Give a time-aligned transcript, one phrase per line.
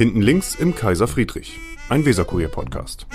[0.00, 3.06] Hinten links im Kaiser Friedrich, ein Weserkurier-Podcast.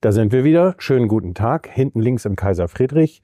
[0.00, 0.74] Da sind wir wieder.
[0.78, 1.68] Schönen guten Tag.
[1.68, 3.20] Hinten links im Kaiser Friedrich,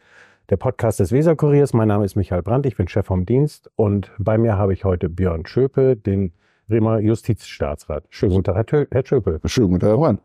[0.50, 1.72] der Podcast des Weserkuriers.
[1.72, 4.84] Mein Name ist Michael Brandt, ich bin Chef vom Dienst und bei mir habe ich
[4.84, 6.34] heute Björn Schöpe, den
[6.68, 8.04] Bremer Justizstaatsrat.
[8.10, 9.40] Schönen guten Tag, Herr, Tö Herr Schöpe.
[9.46, 10.20] Schönen guten Tag, Herr Juan.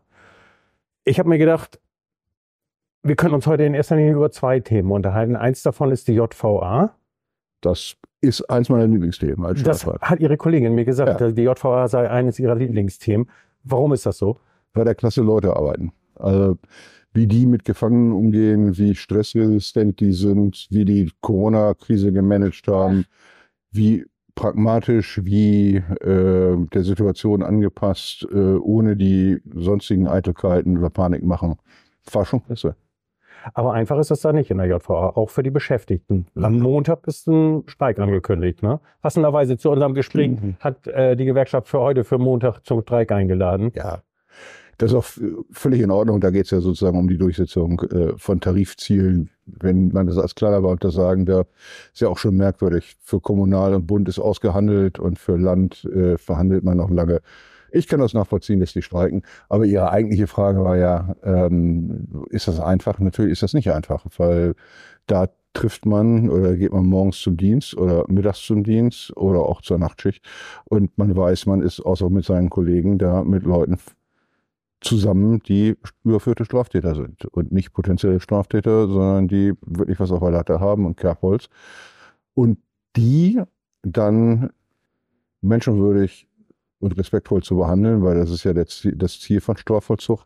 [1.04, 1.80] Ich habe mir gedacht,
[3.02, 5.34] wir können uns heute in erster Linie über zwei Themen unterhalten.
[5.34, 6.97] Eins davon ist die JVA.
[7.60, 10.02] Das ist eins meiner Lieblingsthemen als Das Staatsrat.
[10.10, 11.30] hat Ihre Kollegin mir gesagt, Ja.
[11.30, 13.28] die JVA sei eines ihrer Lieblingsthemen.
[13.64, 14.38] Warum ist das so?
[14.72, 15.92] Bei der Klasse Leute arbeiten.
[16.14, 16.58] Also
[17.12, 23.06] wie die mit Gefangenen umgehen, wie stressresistent die sind, wie die Corona-Krise gemanagt haben,
[23.70, 31.56] wie pragmatisch, wie äh, der Situation angepasst, äh, ohne die sonstigen Eitelkeiten oder Panik machen.
[32.12, 32.76] War schon klasse.
[33.54, 36.26] Aber einfach ist das da nicht in der JVA, auch für die Beschäftigten.
[36.34, 38.62] Am Montag ist ein Streik angekündigt.
[38.62, 38.80] Ne?
[39.02, 40.56] Passenderweise zu unserem Gespräch Mhm.
[40.60, 43.72] hat äh, die Gewerkschaft für heute, für Montag zum Streik eingeladen.
[43.74, 44.00] Ja,
[44.78, 45.06] das ist auch
[45.50, 46.20] völlig in Ordnung.
[46.20, 49.30] Da geht es ja sozusagen um die Durchsetzung äh, von Tarifzielen.
[49.46, 51.48] Wenn man das als kleiner Beamter sagen darf,
[51.92, 52.96] ist ja auch schon merkwürdig.
[53.00, 57.20] Für Kommunal und Bund ist ausgehandelt und für Land äh, verhandelt man noch lange.
[57.70, 59.22] Ich kann das nachvollziehen, dass die streiken.
[59.48, 62.98] Aber Ihre eigentliche Frage war ja, ähm, ist das einfach?
[62.98, 64.54] Natürlich ist das nicht einfach, weil
[65.06, 69.62] da trifft man oder geht man morgens zum Dienst oder mittags zum Dienst oder auch
[69.62, 70.24] zur Nachtschicht
[70.66, 73.78] und man weiß, man ist außer mit seinen Kollegen da mit Leuten
[74.80, 80.30] zusammen, die überführte Straftäter sind und nicht potenzielle Straftäter, sondern die wirklich was auf der
[80.30, 81.48] Latte haben und Kerbholz.
[82.34, 82.58] Und
[82.96, 83.40] die
[83.82, 84.50] dann
[85.40, 86.27] menschenwürdig
[86.80, 90.24] und respektvoll zu behandeln, weil das ist ja das Ziel von Strafvollzug,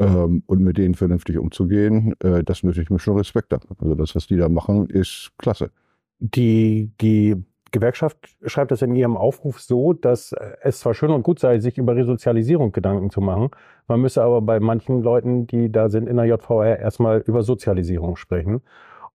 [0.00, 3.68] ähm, und mit denen vernünftig umzugehen, äh, das möchte ich mir schon Respekt haben.
[3.78, 5.70] Also das, was die da machen, ist klasse.
[6.18, 11.22] Die, die Gewerkschaft schreibt das in ihrem Aufruf so, dass äh, es zwar schön und
[11.22, 13.50] gut sei, sich über Resozialisierung Gedanken zu machen,
[13.88, 18.16] man müsse aber bei manchen Leuten, die da sind in der JVR, erstmal über Sozialisierung
[18.16, 18.62] sprechen.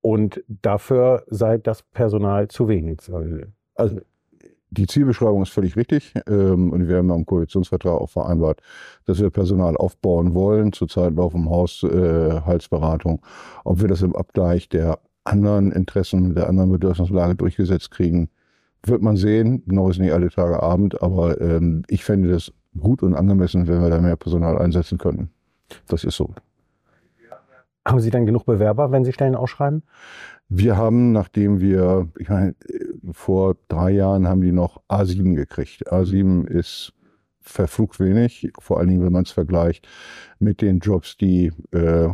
[0.02, 3.00] Und dafür sei das Personal zu wenig.
[3.74, 4.02] Also
[4.78, 6.14] die Zielbeschreibung ist völlig richtig.
[6.28, 8.62] Ähm, und wir haben ja im Koalitionsvertrag auch vereinbart,
[9.06, 10.74] dass wir Personal aufbauen wollen.
[10.74, 13.22] Zurzeit laufen im Haus äh, Halsberatung.
[13.64, 18.30] Ob wir das im Abgleich der anderen Interessen, der anderen Bedürfnislage durchgesetzt kriegen,
[18.84, 19.64] wird man sehen.
[19.66, 23.82] Noch ist nicht alle Tage Abend, aber ähm, ich fände das gut und angemessen, wenn
[23.82, 25.30] wir da mehr Personal einsetzen könnten.
[25.88, 26.30] Das ist so.
[27.88, 29.84] Haben Sie dann genug Bewerber, wenn Sie Stellen ausschreiben?
[30.48, 32.56] Wir haben, nachdem wir, ich meine,
[33.12, 35.92] vor drei Jahren haben die noch A7 gekriegt.
[35.92, 36.94] A7 ist
[37.42, 39.88] verflucht wenig, vor allen Dingen, wenn man es vergleicht
[40.40, 42.10] mit den Jobs, die äh,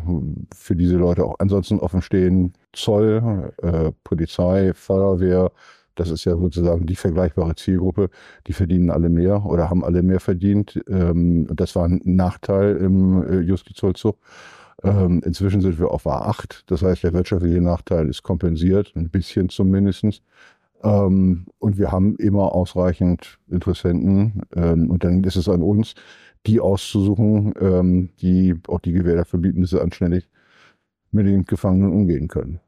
[0.54, 2.54] für diese Leute auch ansonsten offen stehen.
[2.74, 5.52] Zoll, äh, Polizei, Feuerwehr,
[5.96, 8.10] das ist ja sozusagen die vergleichbare Zielgruppe.
[8.48, 10.82] Die verdienen alle mehr oder haben alle mehr verdient.
[10.88, 14.18] Ähm, das war ein Nachteil im äh, Justizvollzug.
[14.84, 16.64] Ähm, inzwischen sind wir auf A8.
[16.68, 20.22] Das heißt, der wirtschaftliche Nachteil ist kompensiert, ein bisschen zumindestens.
[20.84, 24.42] Ähm, und wir haben immer ausreichend Interessenten.
[24.56, 25.94] Ähm, und dann ist es an uns,
[26.48, 30.28] die auszusuchen, ähm, die auch die Gewähr dafür bieten, dass sie anständig
[31.12, 32.60] mit den Gefangenen umgehen können.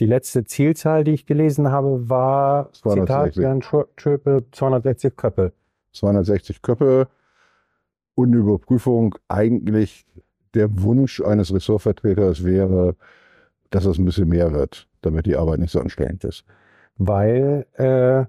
[0.00, 3.34] Die letzte Zielzahl, die ich gelesen habe, war, 260.
[3.34, 5.52] Zitat, Jan Schö- Schöpe, 260 Köpfe.
[5.92, 7.08] 260 Köpfe
[8.14, 9.14] und eine Überprüfung.
[9.28, 10.04] Eigentlich
[10.54, 12.96] der Wunsch eines Ressortvertreters wäre,
[13.70, 16.44] dass es ein bisschen mehr wird, damit die Arbeit nicht so anstrengend ist.
[16.98, 18.24] weil äh,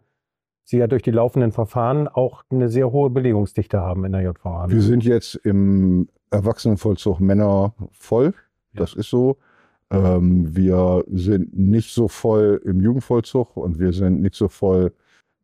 [0.63, 4.69] sie ja durch die laufenden Verfahren auch eine sehr hohe Belegungsdichte haben in der JVA.
[4.69, 8.33] Wir sind jetzt im Erwachsenenvollzug Männer voll.
[8.73, 9.37] Das ist so.
[9.91, 14.93] Ähm, wir sind nicht so voll im Jugendvollzug und wir sind nicht so voll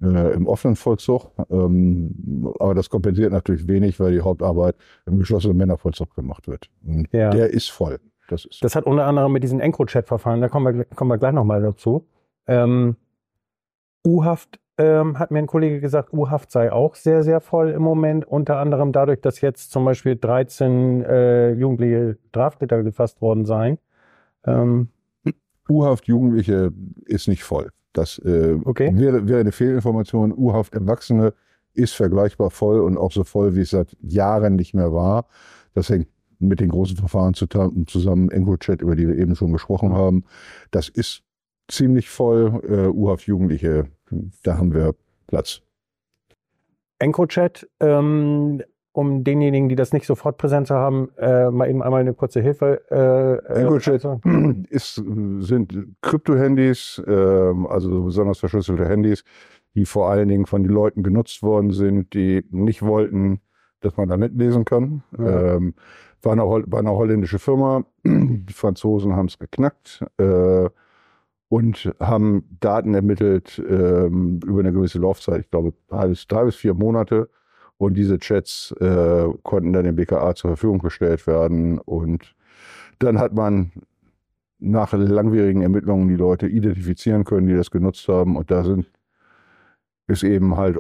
[0.02, 1.32] äh, im offenen Vollzug.
[1.50, 6.70] Ähm, aber das kompensiert natürlich wenig, weil die Hauptarbeit im geschlossenen Männervollzug gemacht wird.
[7.12, 7.30] Ja.
[7.32, 8.00] Der ist voll.
[8.30, 11.34] Das ist Das hat unter anderem mit diesen EncroChat-Verfahren, da kommen wir, kommen wir gleich
[11.34, 12.08] nochmal dazu.
[12.48, 12.96] Ähm,
[14.06, 18.26] U-Haft ähm, hat mir ein Kollege gesagt, U-Haft sei auch sehr, sehr voll im Moment.
[18.26, 23.78] Unter anderem dadurch, dass jetzt zum Beispiel 13 äh, jugendliche Straftäter gefasst worden seien.
[24.46, 24.88] Ähm,
[25.70, 26.72] U-Haft Jugendliche
[27.06, 27.72] ist nicht voll.
[27.94, 28.92] Das äh, Okay.
[28.94, 30.32] wäre, wäre eine Fehlinformation.
[30.36, 31.34] U-Haft Erwachsene
[31.74, 35.28] ist vergleichbar voll und auch so voll, wie es seit Jahren nicht mehr war.
[35.74, 36.08] Das hängt
[36.40, 37.48] mit den großen Verfahren zu-
[37.88, 40.24] zusammen, EncroChat, über die wir eben schon gesprochen haben.
[40.72, 41.24] Das ist
[41.68, 42.62] ziemlich voll.
[42.68, 43.86] Äh, U-Haft Jugendliche,
[44.44, 44.96] da haben wir
[45.28, 45.62] Platz.
[47.00, 52.02] EncroChat, ähm, um denjenigen, die das nicht sofort präsent zu haben, äh, mal eben einmal
[52.02, 52.82] eine kurze Hilfe.
[52.90, 54.20] Äh, äh, EncroChat also,
[54.70, 54.96] ist,
[55.40, 59.24] sind Krypto-Handys, ähm, also besonders verschlüsselte Handys,
[59.76, 63.42] die vor allen Dingen von den Leuten genutzt worden sind, die nicht wollten,
[63.82, 65.04] dass man da mitlesen kann.
[65.18, 65.56] Ja.
[65.56, 65.76] Ähm,
[66.22, 67.86] war, eine, war eine holländische Firma.
[68.04, 70.70] Die Franzosen haben es geknackt äh,
[71.48, 75.42] und haben Daten ermittelt ähm, über eine gewisse Laufzeit.
[75.42, 77.30] Ich glaube, drei bis, drei bis vier Monate.
[77.80, 81.80] Und diese Chats äh, konnten dann dem BKA zur Verfügung gestellt werden.
[81.80, 82.36] Und
[83.00, 83.72] dann hat man
[84.60, 88.36] nach langwierigen Ermittlungen die Leute identifizieren können, die das genutzt haben.
[88.36, 88.92] Und da sind
[90.08, 90.78] ist eben halt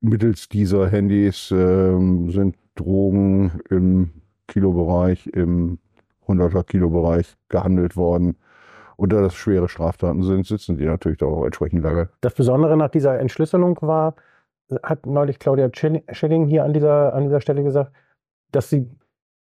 [0.00, 4.10] mittels dieser Handys ähm, sind Drogen im
[4.48, 5.78] Kilobereich, im
[6.26, 8.36] 100er Kilobereich gehandelt worden.
[8.96, 12.08] Und da das schwere Straftaten sind, sitzen die natürlich da auch entsprechend lange.
[12.20, 14.14] Das Besondere nach dieser Entschlüsselung war,
[14.82, 17.92] hat neulich Claudia Schilling hier an dieser, an dieser Stelle gesagt,
[18.52, 18.88] dass sie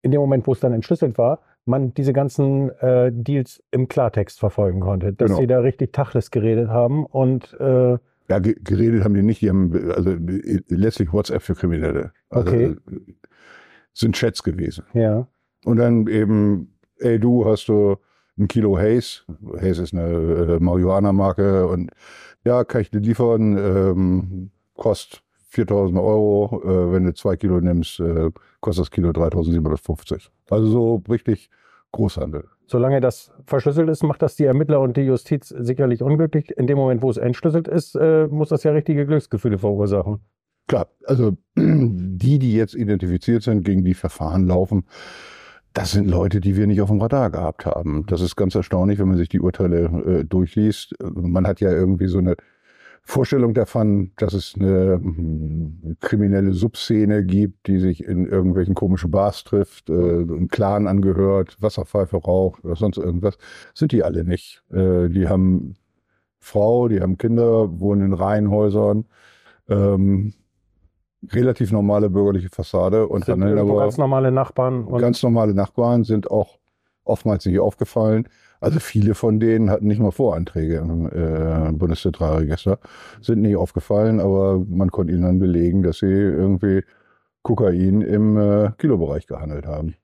[0.02, 4.40] in dem Moment, wo es dann entschlüsselt war, man diese ganzen äh, Deals im Klartext
[4.40, 5.14] verfolgen konnte.
[5.14, 5.40] Dass Genau.
[5.42, 7.98] sie da richtig Tachles geredet haben und äh,
[8.30, 12.12] Ja, ge geredet haben die nicht, die haben also äh, letztlich WhatsApp für Kriminelle.
[12.30, 12.64] Also, Okay.
[12.66, 12.76] äh,
[13.94, 14.86] sind Chats gewesen.
[14.94, 15.28] ja.
[15.64, 17.98] Und dann eben, ey du, hast du
[18.40, 19.22] ein Kilo Haze?
[19.58, 20.08] Haze ist eine
[20.56, 21.92] äh, Marihuana-Marke und
[22.44, 24.50] ja, kann ich dir liefern, ähm,
[24.82, 28.32] kostet 4000 Euro, äh, wenn du zwei Kilo nimmst, äh,
[28.62, 30.32] kostet das Kilo 3750.
[30.50, 31.52] Also so richtig
[31.92, 32.46] Großhandel.
[32.66, 36.50] Solange das verschlüsselt ist, macht das die Ermittler und die Justiz sicherlich unglücklich.
[36.58, 40.22] In dem Moment, wo es entschlüsselt ist, äh, muss das ja richtige Glücksgefühle verursachen.
[40.68, 44.88] Klar, also die, die jetzt identifiziert sind, gegen die Verfahren laufen,
[45.74, 48.06] das sind Leute, die wir nicht auf dem Radar gehabt haben.
[48.08, 50.96] Das ist ganz erstaunlich, wenn man sich die Urteile äh, durchliest.
[51.00, 52.36] Man hat ja irgendwie so eine
[53.04, 59.44] Vorstellung davon, dass es eine hm, kriminelle Subszene gibt, die sich in irgendwelchen komischen Bars
[59.44, 63.38] trifft, äh, einem Clan angehört, Wasserpfeife raucht oder sonst irgendwas.
[63.74, 64.64] Sind die alle nicht.
[64.72, 65.76] Äh, die haben
[66.40, 69.06] Frau, die haben Kinder, wohnen in Reihenhäusern.
[69.68, 70.34] Ähm,
[71.32, 74.88] relativ normale bürgerliche Fassade und Sind dann aber ganz normale Nachbarn.
[74.98, 76.60] Ganz normale Nachbarn sind auch
[77.04, 78.28] oftmals nicht aufgefallen.
[78.62, 82.80] Also viele von denen hatten nicht mal Voranträge im äh, Bundeszentralregister,
[83.20, 86.84] sind nicht aufgefallen, aber man konnte ihnen dann belegen, dass sie irgendwie
[87.42, 89.96] Kokain im äh, Kilobereich gehandelt haben.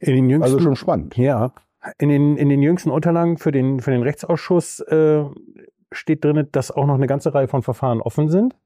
[0.00, 1.16] in den jüngsten, Also schon spannend.
[1.16, 1.52] Ja,
[1.98, 5.24] in den, in den jüngsten Unterlagen für den, für den Rechtsausschuss äh,
[5.92, 8.56] steht drin, dass auch noch eine ganze Reihe von Verfahren offen sind.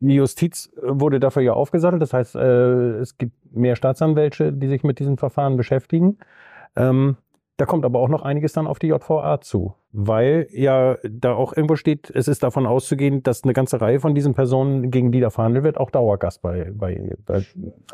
[0.00, 2.02] Die Justiz äh, wurde dafür ja aufgesattelt.
[2.02, 6.18] Das heißt, äh, es gibt mehr Staatsanwälte, die sich mit diesen Verfahren beschäftigen.
[6.76, 7.16] Ähm,
[7.58, 11.54] da kommt aber auch noch einiges dann auf die JVA zu, weil ja da auch
[11.54, 15.20] irgendwo steht, es ist davon auszugehen, dass eine ganze Reihe von diesen Personen, gegen die
[15.20, 17.44] da verhandelt wird, auch Dauergast bei, bei, bei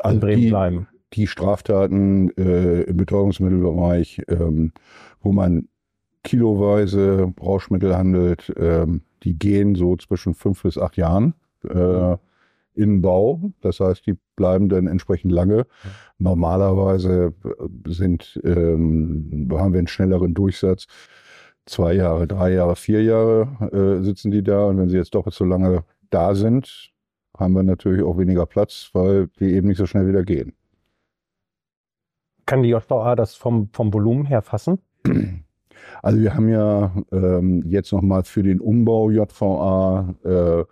[0.01, 0.87] Also Bremen die- bleiben.
[1.13, 4.71] die Straftaten äh, im Betäubungsmittelbereich, ähm,
[5.21, 5.67] wo man
[6.23, 11.33] kiloweise Rauschmittel handelt, ähm, die gehen so zwischen fünf bis acht Jahren
[11.67, 12.17] äh,
[12.75, 13.51] in Bau.
[13.61, 15.65] Das heißt, die bleiben dann entsprechend lange.
[16.17, 20.87] Normalerweise äh, sind, ähm, haben wir einen schnelleren Durchsatz.
[21.65, 24.65] Zwei Jahre, drei Jahre, vier Jahre äh, sitzen die da.
[24.65, 26.91] Und wenn sie jetzt doppelt so lange da sind,
[27.37, 30.53] haben wir natürlich auch weniger Platz, weil die eben nicht so schnell wieder gehen.
[32.45, 34.79] Kann die JVA das vom, vom Volumen her fassen?
[36.01, 40.63] Also wir haben ja ähm, jetzt nochmal für den Umbau JVA äh,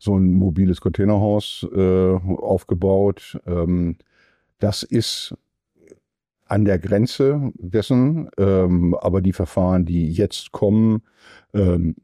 [0.00, 3.38] so ein mobiles Containerhaus äh, aufgebaut.
[3.46, 3.96] Ähm,
[4.58, 5.34] das ist
[6.46, 11.02] an der Grenze dessen, ähm, aber die Verfahren, die jetzt kommen,
[11.54, 11.94] ähm,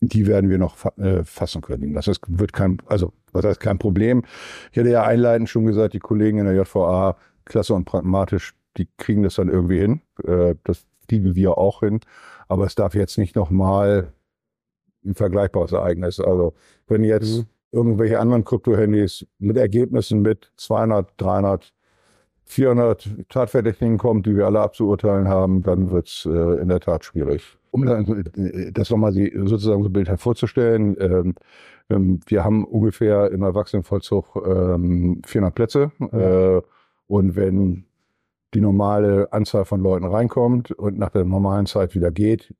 [0.00, 1.92] die werden wir noch fa äh, fassen können.
[1.92, 4.22] Das ist, wird kein, also was heißt kein Problem.
[4.72, 8.88] Ich hatte ja einleitend schon gesagt, die Kollegen in der JVA, klasse und pragmatisch, die
[8.96, 10.00] kriegen das dann irgendwie hin.
[10.24, 12.00] Äh, das kriegen wir auch hin.
[12.48, 14.12] Aber es darf jetzt nicht nochmal
[15.04, 16.20] ein vergleichbares Ereignis.
[16.20, 16.54] Also
[16.88, 17.46] wenn jetzt Mhm.
[17.72, 21.72] irgendwelche anderen Krypto-Handys mit Ergebnissen mit 200, 300,
[22.44, 27.56] 400 Tatverdächtigen kommt, die wir alle abzuurteilen haben, dann wird's äh, in der Tat schwierig.
[27.70, 31.34] Um äh, das nochmal sozusagen so ein Bild hervorzustellen, ähm,
[31.88, 35.92] ähm, wir haben ungefähr im Erwachsenenvollzug ähm, 400 Plätze.
[36.12, 36.60] Äh,
[37.06, 37.84] und wenn
[38.54, 42.52] die normale Anzahl von Leuten reinkommt und nach der normalen Zeit wieder geht,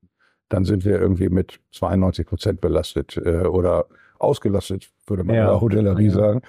[0.51, 3.87] dann sind wir irgendwie mit 92 Prozent belastet äh, oder
[4.19, 5.43] ausgelastet, würde man Ja.
[5.45, 6.13] in der Hotellerie Ja.
[6.13, 6.43] sagen.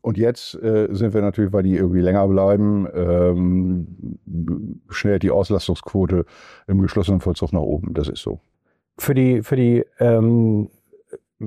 [0.00, 4.18] Und jetzt äh, sind wir natürlich, weil die irgendwie länger bleiben, ähm,
[4.88, 6.24] schnellt die Auslastungsquote
[6.66, 7.92] im geschlossenen Vollzug nach oben.
[7.94, 8.40] Das ist so.
[8.98, 10.68] Für die, für die ähm,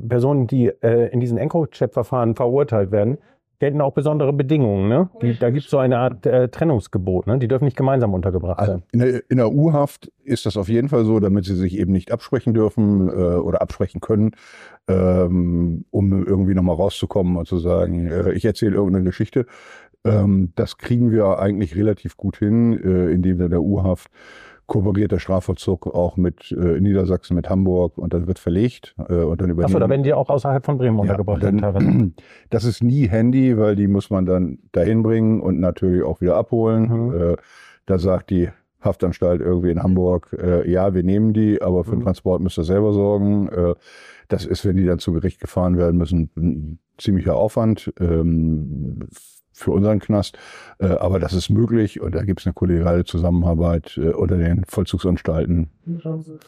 [0.08, 3.18] Personen, die äh, in diesen EncroChat-Verfahren verurteilt werden,
[3.60, 4.90] gelten auch besondere Bedingungen.
[4.90, 5.10] Ne?
[5.22, 7.28] Die, da gibt es so eine Art äh, Trennungsgebot.
[7.28, 7.40] Ne?
[7.40, 8.84] Die dürfen nicht gemeinsam untergebracht Also sein.
[8.92, 11.92] in der, in der U-Haft ist das auf jeden Fall so, damit sie sich eben
[11.92, 14.32] nicht absprechen dürfen äh, oder absprechen können,
[14.88, 19.46] ähm, um irgendwie nochmal rauszukommen und zu sagen, äh, ich erzähle irgendeine Geschichte.
[20.04, 24.10] Ähm, das kriegen wir eigentlich relativ gut hin, äh, indem wir der U-Haft
[24.68, 29.42] kooperiert der Strafvollzug auch mit äh, Niedersachsen, mit Hamburg und dann wird verlegt äh, und
[29.42, 29.60] dann.
[29.62, 31.44] Achso, da werden die auch außerhalb von Bremen untergebracht.
[31.44, 32.14] Ja, dann,
[32.50, 36.36] das ist nie Handy, weil die muss man dann dahin bringen und natürlich auch wieder
[36.36, 37.08] abholen.
[37.08, 37.22] Mhm.
[37.22, 37.36] Äh,
[37.86, 38.50] da sagt die
[38.82, 42.06] Haftanstalt irgendwie in Hamburg, äh, ja, wir nehmen die, aber für den mhm.
[42.06, 43.50] Transport müsst ihr selber sorgen.
[43.50, 43.76] Äh,
[44.28, 47.94] das ist, wenn die dann zu Gericht gefahren werden müssen, ein ziemlicher Aufwand.
[48.00, 49.08] Ähm,
[49.56, 50.38] für unseren Knast.
[50.80, 54.66] Äh, aber das ist möglich und da gibt es eine kollegiale Zusammenarbeit äh, unter den
[54.66, 55.70] Vollzugsanstalten.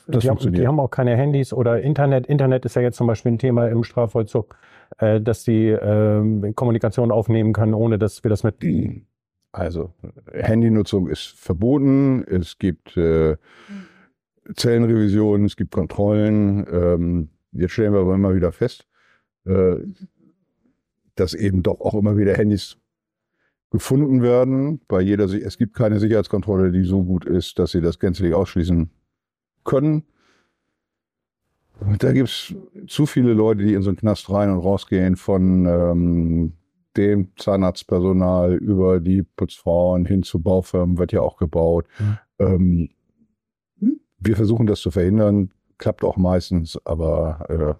[0.07, 2.27] Das die, haben, die haben auch keine Handys oder Internet.
[2.27, 4.55] Internet ist ja jetzt zum Beispiel ein Thema im Strafvollzug,
[4.97, 8.55] äh, dass die äh, Kommunikation aufnehmen können, ohne dass wir das mit.
[9.53, 9.91] Also
[10.33, 12.23] Handynutzung ist verboten.
[12.27, 13.37] Es gibt äh,
[14.53, 16.67] Zellenrevisionen, es gibt Kontrollen.
[16.71, 18.85] Ähm, jetzt stellen wir aber immer wieder fest,
[19.45, 19.77] äh,
[21.15, 22.77] dass eben doch auch immer wieder Handys
[23.69, 24.81] gefunden werden.
[24.87, 28.89] Bei jeder, es gibt keine Sicherheitskontrolle, die so gut ist, dass sie das gänzlich ausschließen
[29.63, 30.03] können.
[31.99, 32.55] Da gibt es
[32.87, 36.53] zu viele Leute, die in so einen Knast rein und rausgehen, von ähm,
[36.95, 41.85] dem Zahnarztpersonal über die Putzfrauen hin zu Baufirmen wird ja auch gebaut.
[41.99, 42.17] Mhm.
[42.39, 42.89] Ähm,
[44.19, 47.77] wir versuchen das zu verhindern, klappt auch meistens, aber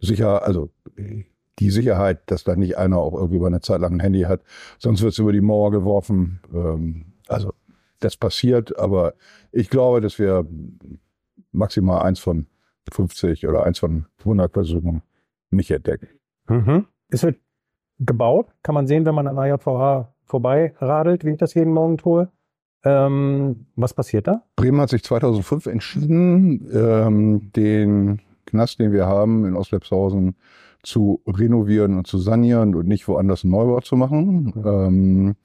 [0.00, 0.70] äh, sicher, also
[1.60, 4.42] die Sicherheit, dass da nicht einer auch irgendwie über eine Zeit lang ein Handy hat.
[4.78, 6.40] Sonst wird es über die Mauer geworfen.
[6.52, 7.52] Ähm, also
[8.00, 9.14] das passiert, aber
[9.52, 10.46] ich glaube, dass wir
[11.52, 12.46] maximal eins von
[12.90, 15.02] 50 oder eins von 100 Versuchen
[15.50, 16.08] nicht entdecken.
[16.48, 16.86] Mhm.
[17.10, 17.36] Es wird
[17.98, 21.98] gebaut, kann man sehen, wenn man an JVA vorbei radelt, wie ich das jeden Morgen
[21.98, 22.30] tue.
[22.82, 24.42] Ähm, was passiert da?
[24.56, 30.34] Bremen hat sich 2005 entschieden, ähm, den Knast, den wir haben in Ostlepshausen,
[30.82, 34.52] zu renovieren und zu sanieren und nicht woanders einen Neubau zu machen.
[34.54, 34.66] Mhm.
[34.66, 35.36] Ähm,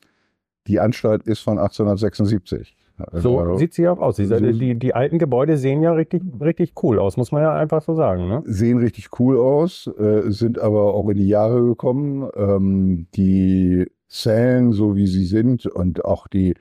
[0.67, 2.75] die Anstalt ist von 1876.
[3.11, 4.15] So also, sieht sie auch aus.
[4.15, 7.81] Die, die, die, alten Gebäude sehen ja richtig, richtig cool aus, muss man ja einfach
[7.81, 8.29] so sagen.
[8.29, 8.41] Ne?
[8.45, 12.29] Sehen richtig cool aus, äh, sind aber auch in die Jahre gekommen.
[12.35, 16.53] Ähm, die Zellen, so wie sie sind, und auch die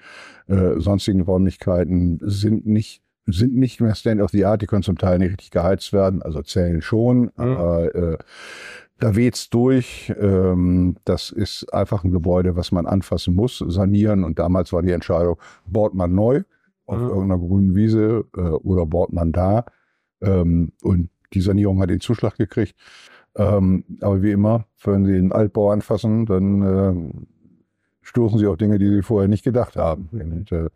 [0.49, 4.99] äh, sonstigen Räumlichkeiten sind nicht sind nicht mehr Stand of the Art, die können zum
[4.99, 7.31] Teil nicht richtig geheizt werden, also Zellen schon, mhm.
[7.37, 8.19] aber äh,
[8.99, 10.13] da weht's durch.
[10.19, 14.25] Ähm, das ist einfach ein Gebäude, was man anfassen muss, sanieren.
[14.25, 16.43] Und damals war die Entscheidung, baut man neu
[16.87, 17.09] auf mhm.
[17.09, 19.65] irgendeiner grünen Wiese äh, oder baut man da.
[20.21, 22.75] Ähm, und die Sanierung hat den Zuschlag gekriegt.
[23.37, 27.25] Ähm, aber wie immer, wenn Sie einen Altbau anfassen, dann äh,
[28.05, 30.09] stoßen sie auf Dinge, die sie vorher nicht gedacht haben.
[30.13, 30.69] Und äh,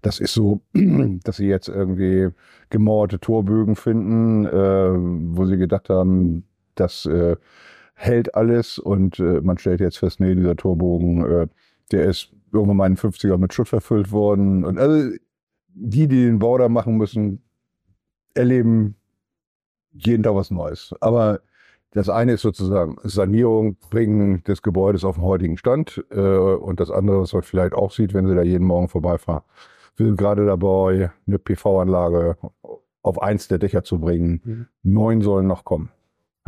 [0.00, 2.30] das ist so, dass sie jetzt irgendwie
[2.70, 4.90] gemauerte Torbögen finden, äh,
[5.36, 6.44] wo sie gedacht haben,
[6.74, 7.36] das äh,
[7.94, 11.48] hält alles und äh, man stellt jetzt fest, nee, dieser Torbogen, äh,
[11.90, 14.64] der ist irgendwann mal in den 50er mit Schutt verfüllt worden.
[14.64, 15.10] Und also
[15.68, 17.42] die, die den Bau da machen müssen,
[18.34, 18.94] erleben
[19.92, 20.94] jeden Tag was Neues.
[21.00, 21.40] Aber
[21.92, 26.04] das eine ist sozusagen Sanierung, Bringen des Gebäudes auf den heutigen Stand.
[26.10, 29.42] Äh, und das andere, was man vielleicht auch sieht, wenn Sie da jeden Morgen vorbeifahren.
[29.96, 32.36] Wir sind gerade dabei, eine PV-Anlage
[33.02, 34.40] auf eins der Dächer zu bringen.
[34.44, 34.66] Mhm.
[34.82, 35.90] Neun sollen noch kommen.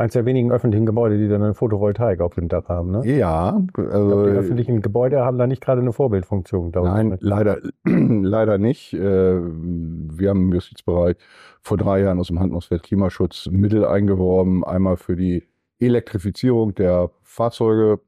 [0.01, 3.05] Eins der wenigen öffentlichen Gebäude, die dann eine Photovoltaik auf dem Dach haben, ne?
[3.05, 3.61] Ja.
[3.75, 6.71] Also, die öffentlichen Gebäude haben da nicht gerade eine Vorbildfunktion.
[6.73, 8.93] Nein, leider, leider nicht.
[8.93, 11.17] Äh, wir haben im Justizbereich
[11.61, 14.63] vor drei Jahren aus dem Handlungsfeld Klimaschutz Mittel eingeworben.
[14.63, 15.43] Einmal für die
[15.77, 17.99] Elektrifizierung der Fahrzeuge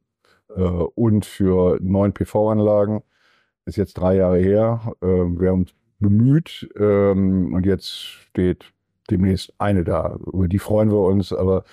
[0.55, 3.03] äh, und für neuen PV-Anlagen.
[3.65, 4.81] Ist jetzt drei Jahre her.
[4.99, 8.73] Äh, wir haben uns bemüht ähm, und jetzt steht
[9.09, 10.17] demnächst eine da.
[10.31, 11.63] Über die freuen wir uns, aber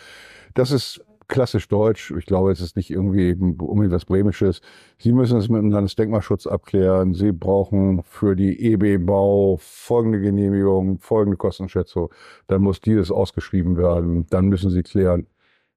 [0.54, 2.12] das ist klassisch deutsch.
[2.18, 4.60] Ich glaube, es ist nicht irgendwie unbedingt was Bremisches.
[4.99, 7.14] Sie müssen es mit dem Landesdenkmalschutz abklären.
[7.14, 12.12] Sie brauchen für die EB-Bau folgende Genehmigung, folgende Kostenschätzung.
[12.49, 14.26] Dann muss dieses ausgeschrieben werden.
[14.30, 15.26] Dann müssen Sie klären,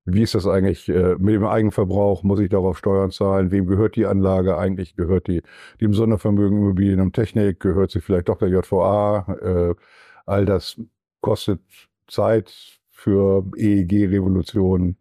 [0.05, 2.23] wie ist das eigentlich äh, mit dem Eigenverbrauch?
[2.23, 3.51] Muss ich darauf Steuern zahlen?
[3.51, 4.95] Wem gehört die Anlage eigentlich?
[4.97, 5.41] Gehört die
[5.79, 7.61] dem Sondervermögen Immobilien und Technik?
[7.61, 9.37] Gehört sie vielleicht doch der JVA?
[9.41, 9.75] Äh,
[10.25, 10.77] all das
[11.23, 11.61] kostet
[12.07, 12.53] Zeit
[12.91, 14.97] für EEG-Revolutionen.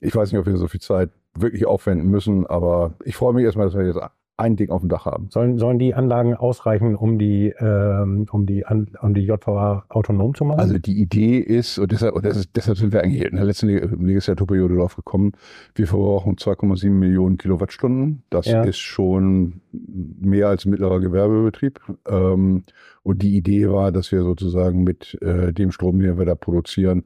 [0.00, 3.44] Ich weiß nicht, ob wir so viel Zeit wirklich aufwenden müssen, aber ich freue mich
[3.44, 4.00] erstmal, dass wir jetzt
[4.38, 5.28] ein Ding auf dem Dach haben.
[5.30, 8.64] Sollen, sollen die Anlagen ausreichen, um die, ähm, um die,
[9.00, 10.60] um die JVA autonom zu machen?
[10.60, 13.68] Also die Idee ist, und deshalb, und ist, deshalb sind wir eigentlich in der letzten
[13.68, 15.32] Legislaturperiode drauf gekommen,
[15.74, 18.24] wir verbrauchen 2,7 Millionen Kilowattstunden.
[18.28, 18.62] Das ja.
[18.62, 21.80] ist schon mehr als mittlerer Gewerbebetrieb.
[22.06, 22.64] Ähm,
[23.02, 27.04] und die Idee war, dass wir sozusagen mit äh, dem Strom, den wir da produzieren,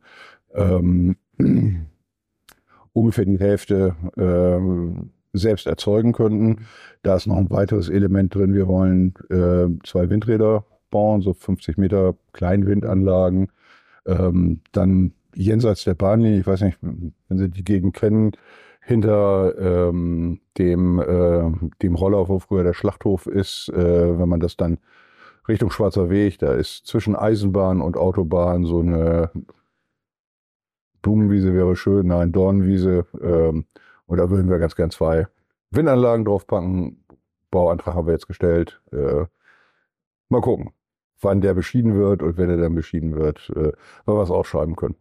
[0.52, 1.16] ähm,
[2.92, 6.66] ungefähr die Hälfte äh, selbst erzeugen könnten.
[7.02, 8.54] Da ist noch ein weiteres Element drin.
[8.54, 13.48] Wir wollen äh, zwei Windräder bauen, so 50 Meter Kleinwindanlagen.
[14.06, 18.32] Ähm, dann jenseits der Bahnlinie, ich weiß nicht, wenn Sie die Gegend kennen,
[18.80, 24.56] hinter ähm, dem, äh, dem Roller, wo früher der Schlachthof ist, äh, wenn man das
[24.56, 24.78] dann
[25.46, 29.30] Richtung Schwarzer Weg, da ist zwischen Eisenbahn und Autobahn so eine
[31.02, 33.06] Blumenwiese wäre schön, nein, Dornwiese.
[33.20, 33.64] Ähm,
[34.10, 35.28] und da würden wir ganz gern zwei
[35.70, 37.04] Windanlagen draufpacken.
[37.52, 38.82] Bauantrag haben wir jetzt gestellt.
[38.90, 39.26] Äh,
[40.28, 40.72] mal gucken,
[41.20, 43.72] wann der beschieden wird und wenn er dann beschieden wird, äh,
[44.06, 44.96] wir was aufschreiben können.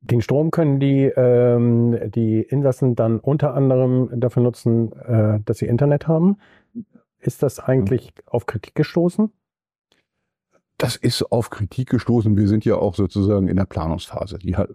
[0.00, 5.66] Den Strom können die, ähm, die Insassen dann unter anderem dafür nutzen, äh, dass sie
[5.66, 6.38] Internet haben.
[7.20, 8.22] Ist das eigentlich mhm.
[8.26, 9.30] auf Kritik gestoßen?
[10.78, 12.36] Das ist auf Kritik gestoßen.
[12.36, 14.38] Wir sind ja auch sozusagen in der Planungsphase.
[14.38, 14.68] Die Ach,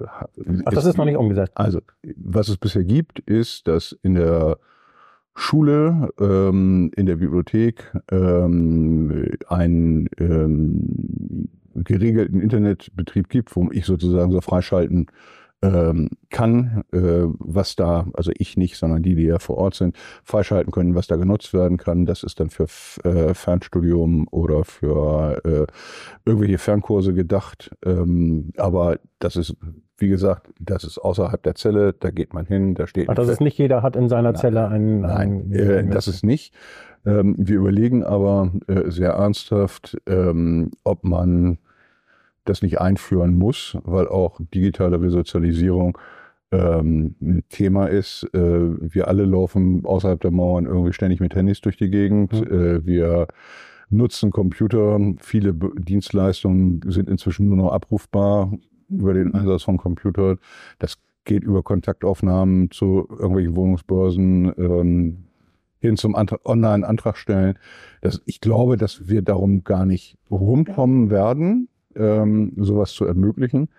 [0.65, 1.53] das ist noch nicht umgesetzt.
[1.55, 1.79] Also,
[2.15, 4.57] was es bisher gibt, ist, dass in der
[5.35, 14.41] Schule, ähm, in der Bibliothek ähm, einen ähm, geregelten Internetbetrieb gibt, wo ich sozusagen so
[14.41, 15.07] freischalten
[15.61, 19.95] ähm, kann, äh, was da, also ich nicht, sondern die, die ja vor Ort sind,
[20.23, 22.05] freischalten können, was da genutzt werden kann.
[22.05, 22.65] Das ist dann für
[23.03, 25.67] äh, Fernstudium oder für äh,
[26.25, 27.71] irgendwelche Fernkurse gedacht.
[27.85, 29.55] Ähm, aber das ist,
[29.97, 33.09] wie gesagt, das ist außerhalb der Zelle, da geht man hin, da steht.
[33.09, 35.01] Ach, das ist nicht jeder hat in seiner nein, Zelle einen.
[35.01, 36.53] Nein, äh, das ist nicht.
[37.05, 41.59] Ähm, wir überlegen aber äh, sehr ernsthaft, ähm, ob man
[42.45, 45.97] das nicht einführen muss, weil auch digitale Resozialisierung
[46.51, 48.23] ähm, ein Thema ist.
[48.33, 52.33] Äh, wir alle laufen außerhalb der Mauern irgendwie ständig mit Handys durch die Gegend.
[52.33, 52.47] Mhm.
[52.47, 53.27] Äh, wir
[53.89, 54.99] nutzen Computer.
[55.19, 58.51] Viele Be Dienstleistungen sind inzwischen nur noch abrufbar
[58.89, 60.39] über den Einsatz von Computern.
[60.79, 65.23] Das geht über Kontaktaufnahmen zu irgendwelchen Wohnungsbörsen ähm,
[65.79, 67.57] hin zum Online-Antrag stellen.
[68.01, 73.69] Das, ich glaube, dass wir darum gar nicht rumkommen werden ähm, sowas zu ermöglichen.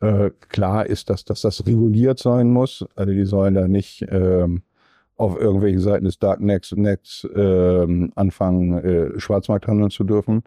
[0.00, 2.86] Äh, klar ist, dass, dass das reguliert sein muss.
[2.94, 4.62] Also die sollen da nicht ähm,
[5.16, 10.42] auf irgendwelchen Seiten des Darknets Netz, ähm, anfangen, äh, Schwarzmarkt handeln zu dürfen.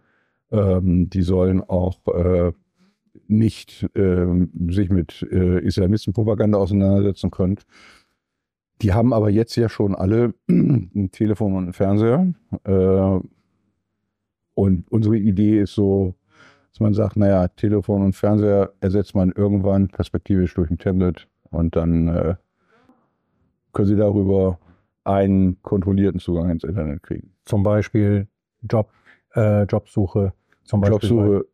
[0.51, 2.51] Ähm, die sollen auch äh,
[3.27, 4.25] nicht äh,
[4.69, 7.57] sich mit äh, Islamistenpropaganda auseinandersetzen können.
[8.81, 12.33] Die haben aber jetzt ja schon alle ein Telefon und einen Fernseher.
[12.63, 13.19] Äh,
[14.55, 16.15] und unsere Idee ist so,
[16.73, 21.75] dass man sagt, naja, Telefon und Fernseher ersetzt man irgendwann perspektivisch durch ein Tablet und
[21.75, 22.35] dann äh,
[23.73, 24.57] können Sie darüber
[25.03, 27.35] einen kontrollierten Zugang ins Internet kriegen.
[27.45, 28.27] Zum Beispiel
[28.67, 28.89] Job,
[29.35, 30.33] äh, Jobsuche.
[30.63, 31.45] Zum Beispiel Jobsuche.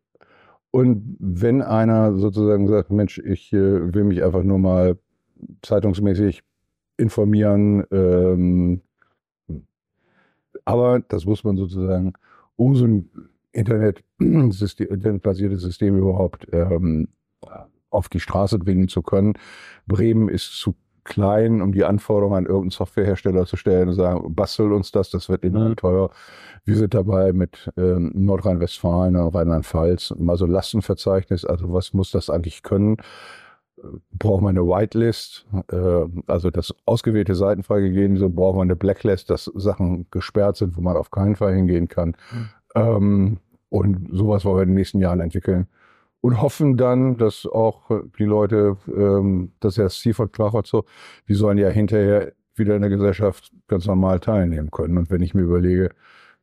[0.71, 4.97] Und wenn einer sozusagen sagt, Mensch, ich äh, will mich einfach nur mal
[5.63, 6.43] zeitungsmäßig
[6.95, 8.81] informieren, ähm,
[10.63, 12.13] aber das muss man sozusagen,
[12.55, 12.87] umso
[13.51, 14.03] Internet,
[14.49, 17.09] System, internetbasierte System überhaupt ähm,
[17.89, 19.33] auf die Straße bringen zu können.
[19.87, 24.71] Bremen ist zu klein, um die Anforderungen an irgendeinen Softwarehersteller zu stellen und sagen, bastel
[24.71, 25.75] uns das, das wird enorm mhm.
[25.75, 26.09] teuer.
[26.65, 32.63] Wir sind dabei mit ähm, Nordrhein-Westfalen, Rheinland-Pfalz, mal so Lastenverzeichnis, also was muss das eigentlich
[32.63, 32.97] können?
[34.11, 39.29] Brauchen wir eine Whitelist, äh, also dass ausgewählte Seiten freigegeben sind, brauchen wir eine Blacklist,
[39.29, 42.15] dass Sachen gesperrt sind, wo man auf keinen Fall hingehen kann.
[42.75, 43.37] Ähm,
[43.69, 45.67] und sowas wollen wir in den nächsten Jahren entwickeln.
[46.21, 50.67] Und hoffen dann, dass auch die Leute, ähm, das ist ja das Ziel von Strafort
[50.67, 50.83] so,
[51.29, 54.97] die sollen ja hinterher wieder in der Gesellschaft ganz normal teilnehmen können.
[54.97, 55.91] Und wenn ich mir überlege,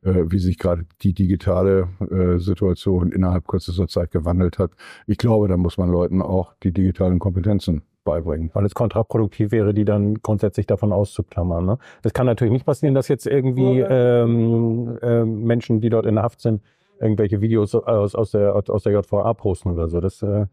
[0.01, 4.71] äh, wie sich gerade die digitale äh, Situation innerhalb kürzester Zeit gewandelt hat,
[5.05, 8.49] ich glaube, da muss man Leuten auch die digitalen Kompetenzen beibringen.
[8.53, 11.65] Weil es kontraproduktiv wäre, die dann grundsätzlich davon auszuklammern.
[11.65, 11.77] Ne?
[12.01, 16.23] Das kann natürlich nicht passieren, dass jetzt irgendwie ähm, äh, Menschen, die dort in der
[16.23, 16.61] Haft sind,
[16.99, 19.99] irgendwelche Videos aus, aus, der, aus der JVA posten oder so.
[19.99, 20.47] Das, äh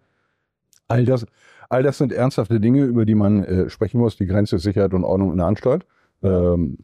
[0.88, 1.26] all, das,
[1.68, 4.16] all das sind ernsthafte Dinge, über die man äh, sprechen muss.
[4.16, 5.86] Die Grenze Sicherheit und Ordnung in der Anstalt.
[6.22, 6.78] Ähm,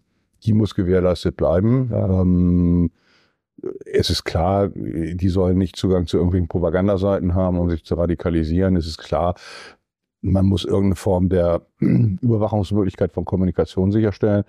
[0.45, 1.91] die muss gewährleistet bleiben.
[1.93, 2.91] Ähm,
[3.85, 8.77] es ist klar, die sollen nicht Zugang zu irgendwelchen Propagandaseiten haben, um sich zu radikalisieren.
[8.77, 9.35] Es ist klar,
[10.23, 14.45] man muss irgendeine Form der Überwachungsmöglichkeit von Kommunikation sicherstellen.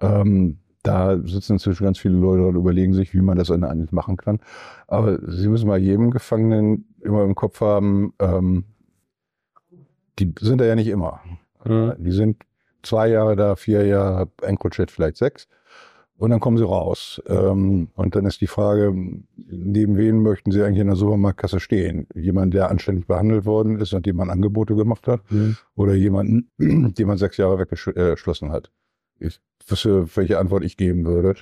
[0.00, 4.18] Ähm, da sitzen inzwischen ganz viele Leute und überlegen sich, wie man das eigentlich machen
[4.18, 4.38] kann.
[4.86, 8.64] Aber Sie müssen bei jedem Gefangenen immer im Kopf haben, ähm,
[10.18, 11.20] die sind da ja nicht immer.
[11.64, 11.94] Mhm.
[11.98, 12.44] Die sind
[12.82, 15.48] zwei Jahre da, vier Jahre, EncroChat vielleicht sechs.
[16.16, 17.20] Und dann kommen sie raus.
[17.26, 18.94] Ähm, und dann ist die Frage,
[19.36, 22.06] neben wen möchten sie eigentlich in der Supermarktkasse stehen?
[22.14, 25.20] Jemand, der anständig behandelt worden ist und dem man Angebote gemacht hat?
[25.30, 25.56] Mhm.
[25.74, 26.50] Oder jemanden,
[26.94, 28.70] den man sechs Jahre weggeschlossen hat?
[29.18, 31.34] Ich wüsste, welche Antwort ich geben würde.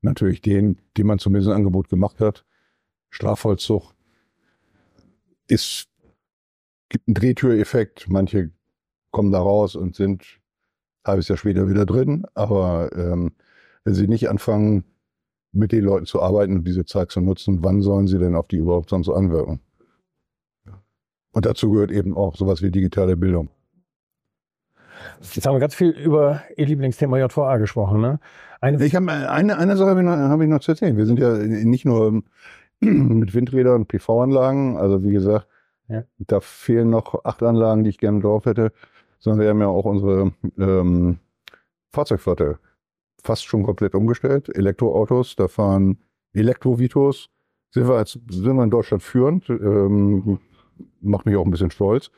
[0.00, 2.46] Natürlich den, dem man zumindest ein Angebot gemacht hat.
[3.10, 3.92] Strafvollzug
[5.46, 5.88] ist,
[6.88, 8.08] gibt einen Drehtüreffekt.
[8.08, 8.50] Manche
[9.10, 10.22] kommen da raus und sind
[11.02, 12.24] ein halbes Jahr später wieder drin.
[12.34, 13.32] Aber ähm,
[13.84, 14.84] wenn sie nicht anfangen,
[15.52, 18.46] mit den Leuten zu arbeiten und diese Zeit zu nutzen, wann sollen sie denn auf
[18.46, 19.60] die überhaupt sonst so anwirken?
[21.32, 23.50] Und dazu gehört eben auch sowas wie digitale Bildung.
[25.20, 28.00] Jetzt haben wir ganz viel über Ihr Lieblingsthema JVA gesprochen.
[28.00, 28.20] Ne?
[28.60, 30.96] Eine ich habe eine, eine Sache habe ich, noch, hab ich noch zu erzählen.
[30.96, 32.22] Wir sind ja nicht nur
[32.80, 35.46] mit Windrädern und PV-Anlagen, also wie gesagt,
[35.88, 36.04] ja.
[36.18, 38.72] da fehlen noch acht Anlagen, die ich gerne drauf hätte,
[39.18, 41.18] sondern wir haben ja auch unsere ähm,
[41.92, 42.58] Fahrzeugflotte
[43.22, 44.48] fast schon komplett umgestellt.
[44.54, 45.98] Elektroautos, da fahren
[46.32, 47.28] Elektrovitos.
[47.72, 49.48] Sind wir, als, sind wir in Deutschland führend.
[49.48, 50.40] Ähm,
[51.00, 52.10] macht mich auch ein bisschen stolz.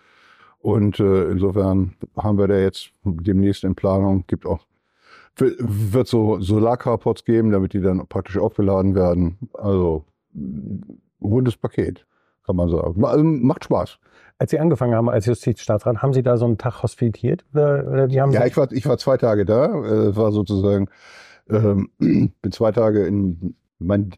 [0.59, 4.65] Und äh, insofern haben wir da jetzt demnächst in Planung, gibt auch,
[5.37, 9.39] wird so Solarcarports geben, damit die dann praktisch aufgeladen werden.
[9.55, 10.05] Also
[11.21, 12.07] rundes Paket,
[12.45, 13.05] kann man sagen.
[13.05, 13.99] Also, macht Spaß.
[14.39, 17.45] Als Sie angefangen haben als Justizstaatsrat, haben Sie da so einen Tag hospitiert?
[17.53, 20.89] Oder, oder die haben ja, ich war, ich war zwei Tage da, äh, war sozusagen,
[21.49, 24.11] ähm, bin zwei Tage in mein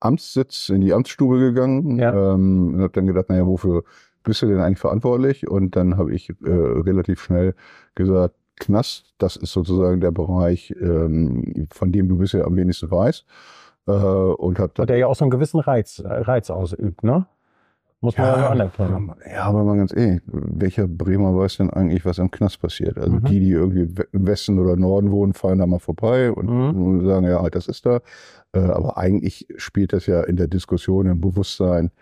[0.00, 2.34] Amtssitz, in die Amtsstube gegangen ja.
[2.34, 3.84] ähm, und habe dann gedacht, naja, wofür
[4.22, 5.48] bist du denn eigentlich verantwortlich?
[5.48, 7.54] Und dann habe ich äh, relativ schnell
[7.94, 13.26] gesagt, Knast, das ist sozusagen der Bereich, ähm, von dem du bisher am wenigsten weißt.
[13.86, 17.26] Äh, und hat der ja auch so einen gewissen Reiz, Reiz ausübt, ne?
[18.04, 19.12] Muss man ja, anerkennen.
[19.32, 22.98] Ja, aber mal ganz ehrlich, welcher Bremer weiß denn eigentlich, was im Knast passiert?
[22.98, 23.24] Also mhm.
[23.24, 27.06] die, die irgendwie im Westen oder Norden wohnen, fahren da mal vorbei und, mhm.
[27.06, 28.00] sagen, ja, das ist da.
[28.52, 31.92] Äh, aber eigentlich spielt das ja in der Diskussion, im Bewusstsein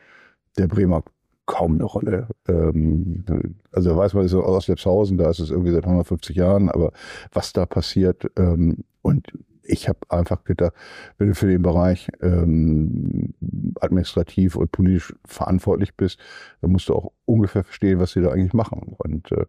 [0.59, 1.05] der Bremer
[1.47, 2.27] kaum eine Rolle.
[2.49, 3.25] Ähm,
[3.71, 6.93] also da weiß man, ist aus Lepshausen, da ist es irgendwie seit 150 Jahren, aber
[7.33, 9.33] was da passiert ähm, und
[9.65, 10.73] ich habe einfach gedacht,
[11.19, 13.35] wenn du für den Bereich ähm,
[13.81, 16.19] administrativ und politisch verantwortlich bist,
[16.61, 18.95] dann musst du auch ungefähr verstehen, was sie da eigentlich machen.
[18.99, 19.47] Und äh,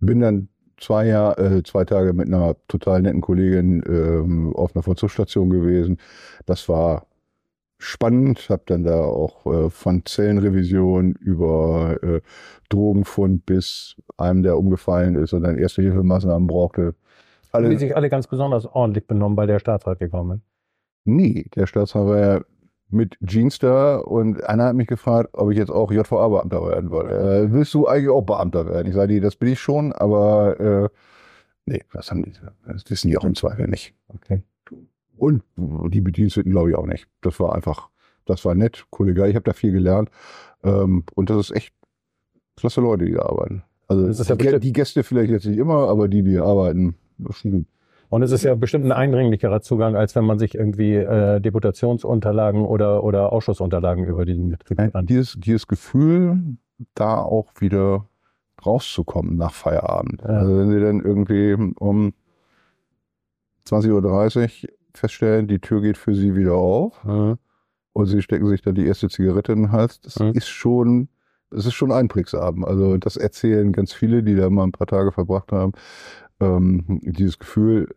[0.00, 0.48] bin dann
[0.78, 5.98] zwei Jahr, äh, zwei Tage mit einer total netten Kollegin ähm, auf einer Vollzugsstation gewesen.
[6.46, 7.06] Das war
[7.78, 12.20] spannend, habe dann da auch äh, von Zellenrevision über äh,
[12.68, 16.94] Drogenfund bis einem, der umgefallen ist und dann erste Hilfemaßnahmen brauchte.
[17.52, 20.46] Alle, die sich alle ganz besonders ordentlich benommen, bei der Staatsrat gekommen ist.
[21.04, 21.46] Nie.
[21.54, 22.40] Der Staatsrat war ja
[22.92, 27.44] mit Jeans da und einer hat mich gefragt, ob ich jetzt auch JVA-Beamter werden wolle.
[27.44, 28.86] Äh, willst du eigentlich auch Beamter werden?
[28.86, 30.88] Ich sage, das bin ich schon, aber äh,
[31.66, 32.32] nee, das, haben die,
[32.66, 33.94] das wissen die auch im Zweifel nicht.
[34.08, 34.42] Okay.
[35.16, 37.06] Und die Bediensteten glaube ich auch nicht.
[37.20, 37.88] Das war einfach,
[38.26, 39.26] das war nett, Kollege.
[39.28, 40.10] Ich habe da viel gelernt.
[40.62, 41.72] Ähm, und das ist echt
[42.56, 43.62] klasse Leute, die da arbeiten.
[43.88, 46.96] Also ja die, die, Gäste vielleicht jetzt nicht immer, aber die, die arbeiten,
[48.12, 52.62] und es ist ja bestimmt ein eindringlicherer Zugang, als wenn man sich irgendwie äh, Deputationsunterlagen
[52.62, 55.06] oder, oder Ausschussunterlagen über diesen Betrieb an.
[55.06, 56.58] Dieses, dieses Gefühl,
[56.94, 58.06] da auch wieder
[58.64, 60.20] rauszukommen nach Feierabend.
[60.22, 60.28] Ja.
[60.28, 62.12] Also wenn Sie dann irgendwie um
[63.66, 67.38] 20.30 Uhr feststellen, die Tür geht für sie wieder auf mhm.
[67.92, 70.00] und sie stecken sich dann die erste Zigarette in den Hals.
[70.00, 70.32] Das mhm.
[70.32, 71.08] ist schon,
[71.50, 72.64] das ist schon einprägsam.
[72.64, 75.72] Also das erzählen ganz viele, die da mal ein paar Tage verbracht haben.
[76.42, 77.88] Ähm, dieses Gefühl,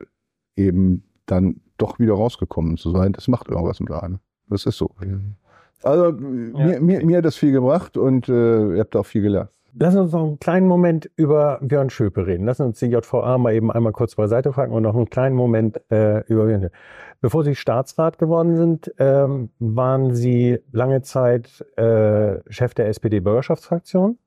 [0.56, 4.20] eben dann doch wieder rausgekommen zu sein, das macht irgendwas mit einem.
[4.50, 4.92] Das ist so.
[5.84, 6.12] Also ja.
[6.12, 9.50] mir, mir, mir hat das viel gebracht und äh, ihr habt auch viel gelernt.
[9.78, 12.46] Lass uns noch einen kleinen Moment über Björn Schöpe reden.
[12.46, 15.82] Lass uns die JVA mal eben einmal kurz beiseite fragen und noch einen kleinen Moment
[15.92, 16.76] äh, über Björn Schöpe.
[17.20, 24.18] Bevor Sie Staatsrat geworden sind, ähm, waren Sie lange Zeit äh, Chef der SPD-Bürgerschaftsfraktion.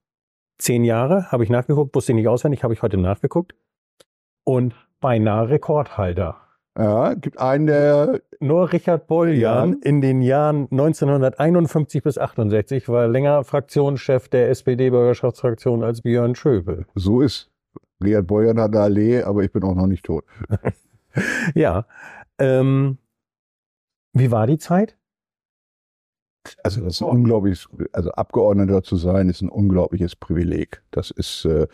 [0.59, 3.55] Zehn Jahre, habe ich nachgeguckt, wusste ich nicht auswendig, habe ich heute nachgeguckt.
[4.49, 6.37] Und beinahe Rekordhalter.
[6.75, 8.23] Ja, gibt einen, der.
[8.41, 9.79] Nur Richard Boljan ja.
[9.83, 16.87] in den Jahren 1951 bis 68 war länger Fraktionschef der SPD-Bürgerschaftsfraktion als Björn Schöbel.
[16.95, 17.51] So ist.
[18.03, 20.25] Richard Boljan hat eine Allee, aber ich bin auch noch nicht tot.
[21.55, 21.85] ja.
[22.39, 22.97] Ähm,
[24.15, 24.97] wie war die Zeit?
[26.65, 30.83] Also das ist ein unglaublich, also Abgeordneter zu sein, ist ein unglaubliches Privileg.
[30.91, 31.67] Das ist, äh,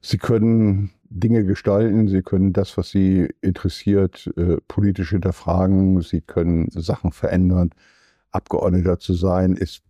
[0.00, 6.68] Sie können Dinge gestalten, sie können das, was sie interessiert, äh, politisch hinterfragen, sie können
[6.70, 7.70] Sachen verändern.
[8.30, 9.82] Abgeordneter zu sein, ist,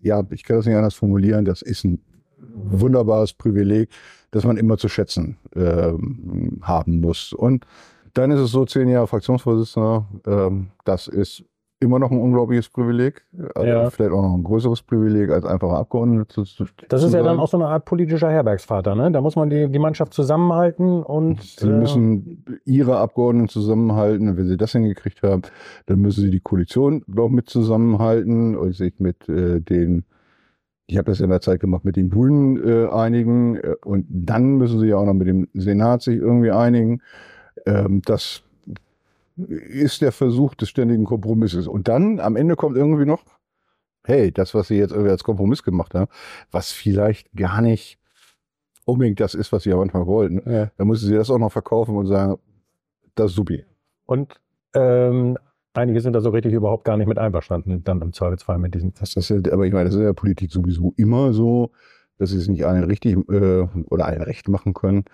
[0.00, 2.00] ja, ich kann das nicht anders formulieren, das ist ein
[2.38, 3.90] wunderbares Privileg,
[4.32, 5.92] das man immer zu schätzen äh,
[6.62, 7.32] haben muss.
[7.32, 7.64] Und
[8.14, 11.44] Dann ist es so, zehn Jahre Fraktionsvorsitzender, ähm, das ist
[11.78, 13.22] immer noch ein unglaubliches Privileg,
[13.54, 13.90] also Ja.
[13.90, 17.48] vielleicht auch noch ein größeres Privileg als einfacher Abgeordneter zu, Das ist ja dann auch
[17.48, 19.12] so eine Art politischer Herbergsvater, ne?
[19.12, 24.28] Da muss man die, die Mannschaft zusammenhalten und Sie äh, müssen ihre Abgeordneten zusammenhalten.
[24.28, 25.42] Und wenn sie das hingekriegt haben,
[25.84, 30.04] dann müssen sie die Koalition noch mit zusammenhalten und sich mit äh, den,
[30.86, 33.56] ich habe das in der Zeit gemacht, mit den Grünen äh, einigen.
[33.56, 37.02] Äh, Und dann müssen sie ja auch noch mit dem Senat sich irgendwie einigen.
[37.66, 38.42] Ähm, das
[39.36, 41.66] ist der Versuch des ständigen Kompromisses.
[41.66, 43.24] Und dann am Ende kommt irgendwie noch,
[44.04, 46.10] hey, das, was sie jetzt irgendwie als Kompromiss gemacht haben,
[46.50, 47.98] was vielleicht gar nicht
[48.84, 50.42] unbedingt das ist, was sie am Anfang wollten.
[50.50, 50.70] ja.
[50.76, 52.38] Dann müssen sie das auch noch verkaufen und sagen,
[53.14, 53.64] das ist supi.
[54.06, 54.40] und
[54.74, 55.38] ähm,
[55.72, 58.92] einige sind da so richtig überhaupt gar nicht mit einverstanden, dann im Zweifelsfall mit diesem
[58.94, 61.72] Das ist ja, aber ich meine, das ist in der Politik sowieso immer so,
[62.18, 65.04] dass sie es nicht allen richtig äh, oder allen recht machen können.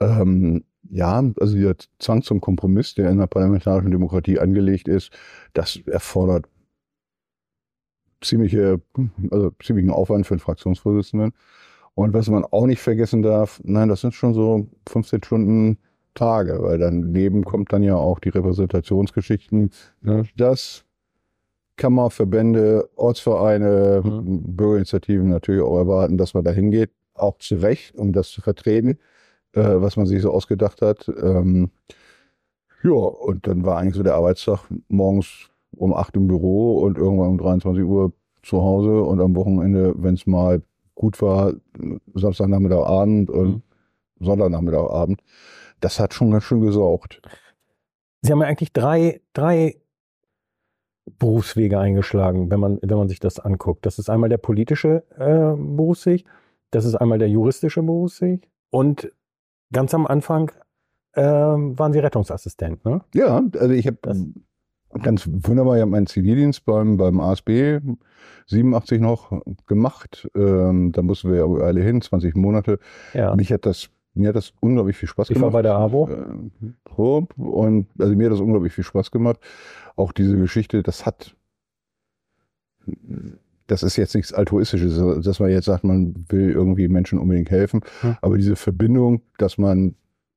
[0.00, 5.10] Ähm, ja, also der Zwang zum Kompromiss, der in der parlamentarischen Demokratie angelegt ist,
[5.52, 6.46] das erfordert
[8.20, 8.80] ziemliche,
[9.30, 11.32] also ziemlichen Aufwand für einen Fraktionsvorsitzenden.
[11.94, 15.78] Und was man auch nicht vergessen darf, nein, das sind schon so 15 Stunden
[16.14, 19.70] Tage, weil daneben kommt dann ja auch die Repräsentationsgeschichten.
[20.00, 20.24] Ne?
[20.36, 20.84] Das
[21.76, 24.56] Kammerverbände, Ortsvereine, Mhm.
[24.56, 28.98] Bürgerinitiativen natürlich auch erwarten, dass man da hingeht, auch zu Recht, um das zu vertreten,
[29.58, 31.08] äh, was man sich so ausgedacht hat.
[31.08, 31.70] Ähm,
[32.82, 37.30] ja, und dann war eigentlich so der Arbeitstag morgens um 8 im Büro und irgendwann
[37.30, 40.62] um 23 Uhr zu Hause und am Wochenende, wenn es mal
[40.94, 41.52] gut war,
[42.14, 43.62] Samstagnachmittag, Abend und Mhm.
[44.20, 45.22] Sonntagnachmittag, Abend.
[45.80, 47.20] Das hat schon ganz schön gesaugt.
[48.22, 49.76] Sie haben ja eigentlich drei, drei
[51.18, 53.86] Berufswege eingeschlagen, wenn man, wenn man sich das anguckt.
[53.86, 56.24] Das ist einmal der politische äh, Berufsweg,
[56.70, 59.12] das ist einmal der juristische Berufsweg und
[59.72, 60.52] ganz am Anfang
[61.14, 63.00] ähm, waren Sie Rettungsassistent, ne?
[63.14, 63.98] Ja, also ich habe
[65.02, 67.80] ganz wunderbar, ich habe meinen Zivildienst beim, beim ASB
[68.46, 70.28] 87 noch gemacht.
[70.34, 72.78] Ähm, da mussten wir ja alle hin, 20 Monate.
[73.14, 73.34] Ja.
[73.34, 75.52] Mich hat das, mir hat das unglaublich viel Spaß Ich war gemacht.
[75.54, 76.08] bei der AWO.
[76.08, 79.40] Äh, und also mir hat das unglaublich viel Spaß gemacht.
[79.96, 81.34] Auch diese Geschichte, das hat,
[83.68, 87.82] das ist jetzt nichts Altruistisches, dass man jetzt sagt, man will irgendwie Menschen unbedingt helfen.
[88.00, 88.16] Hm.
[88.22, 89.94] Aber diese Verbindung, dass man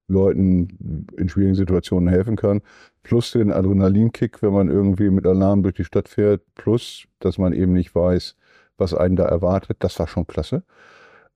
[0.07, 2.61] Leuten in schwierigen Situationen helfen kann,
[3.03, 7.53] plus den Adrenalinkick, wenn man irgendwie mit Alarm durch die Stadt fährt, plus, dass man
[7.53, 8.35] eben nicht weiß,
[8.77, 10.63] was einen da erwartet, das war schon klasse.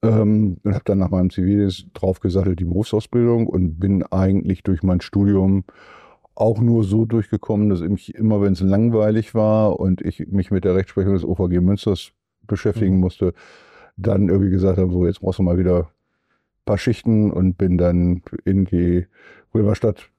[0.01, 4.99] Ähm, und habe dann nach meinem Zivildienst draufgesattelt die Berufsausbildung und bin eigentlich durch mein
[4.99, 5.63] Studium
[6.36, 10.65] auch nur so durchgekommen, dass ich immer, wenn es langweilig war und ich mich mit
[10.65, 12.12] der Rechtsprechung des OVG Münsters
[12.45, 13.02] beschäftigen Mhm.
[13.02, 13.34] musste,
[13.98, 17.78] dann irgendwie gesagt habe, so jetzt brauchst du mal wieder ein paar Schichten und bin
[17.78, 19.08] dann in die
[19.54, 20.10] Römerstadt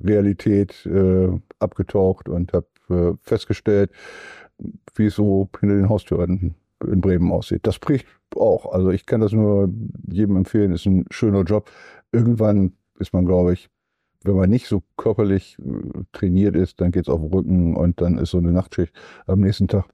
[0.00, 3.90] Realität äh, abgetaucht und habe äh, festgestellt,
[4.94, 7.66] wie es so hinter den Haustüren in Bremen aussieht.
[7.66, 8.72] Das bricht auch.
[8.72, 9.68] Also ich kann das nur
[10.08, 11.70] jedem empfehlen, ist ein schöner Job.
[12.12, 13.68] Irgendwann ist man, glaube ich,
[14.24, 18.18] wenn man nicht so körperlich äh, trainiert ist, dann geht's auf den Rücken und dann
[18.18, 18.92] ist so eine Nachtschicht
[19.26, 19.86] am nächsten Tag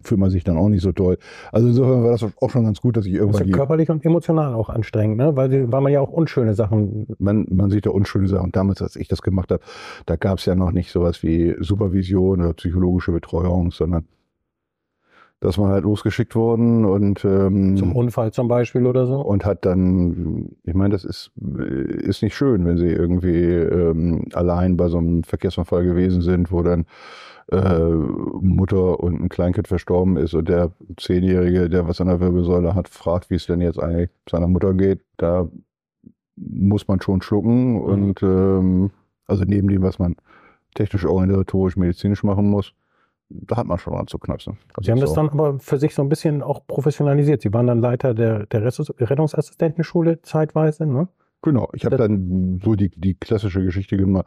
[0.00, 1.18] fühlt man sich dann auch nicht so toll.
[1.52, 3.90] Also insofern war das auch schon ganz gut, dass ich Das irgendwann ist ja körperlich
[3.90, 5.36] und emotional auch anstrengend, ne?
[5.36, 7.06] Weil, weil man ja auch unschöne Sachen.
[7.18, 8.52] man, man sieht da unschöne Sachen.
[8.52, 9.62] Damals, als ich das gemacht habe,
[10.06, 14.04] da gab es ja noch nicht sowas wie Supervision oder psychologische Betreuung, sondern
[15.40, 19.20] dass man halt losgeschickt worden und ähm, Zum Unfall zum Beispiel oder so.
[19.20, 24.76] und hat dann, ich meine, das ist, ist nicht schön, wenn sie irgendwie ähm, allein
[24.76, 26.86] bei so einem Verkehrsunfall gewesen sind, wo dann
[27.52, 32.74] äh, Mutter und ein Kleinkind verstorben ist und der Zehnjährige, der was an der Wirbelsäule
[32.74, 35.00] hat, fragt, wie es denn jetzt eigentlich seiner Mutter geht.
[35.18, 35.48] Da
[36.36, 38.90] muss man schon schlucken und ähm,
[39.26, 40.16] also neben dem, was man
[40.74, 42.74] technisch, organisatorisch, medizinisch machen muss,
[43.30, 44.56] da hat man schon dran zu knapsen.
[44.80, 45.16] Sie haben das so.
[45.16, 47.42] dann aber für sich so ein bisschen auch professionalisiert.
[47.42, 51.08] Sie waren dann Leiter der, der Rettungs- Rettungsassistentenschule zeitweise, ne?
[51.42, 54.26] Genau, ich habe Das- dann so die, die klassische Geschichte gemacht.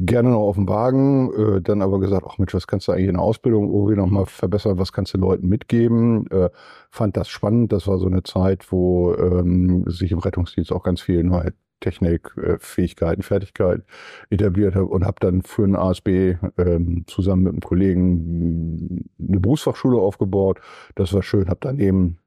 [0.00, 3.08] Gerne noch auf dem Wagen, äh, dann aber gesagt, ach Mensch, was kannst du eigentlich
[3.08, 6.30] in der Ausbildung irgendwie noch mal verbessern, was kannst du Leuten mitgeben?
[6.30, 6.50] Äh,
[6.88, 11.00] fand das spannend, das war so eine Zeit, wo ähm, sich im Rettungsdienst auch ganz
[11.00, 13.84] viel neue Technik, äh, Fähigkeiten, Fertigkeiten
[14.30, 19.98] etabliert habe und habe dann für den ASB ähm, zusammen mit einem Kollegen eine Berufsfachschule
[19.98, 20.60] aufgebaut.
[20.94, 22.18] Das war schön, habe daneben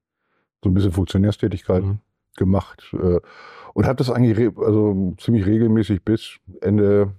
[0.63, 1.99] so ein bisschen Funktionärstätigkeit Mhm.
[2.37, 3.19] gemacht äh,
[3.73, 7.13] und habe das eigentlich also ziemlich regelmäßig bis Ende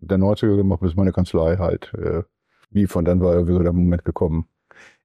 [0.00, 2.22] der 90er gemacht, bis meine Kanzlei halt äh,
[2.70, 2.94] lief.
[2.96, 4.46] Und dann war irgendwie so der Moment gekommen,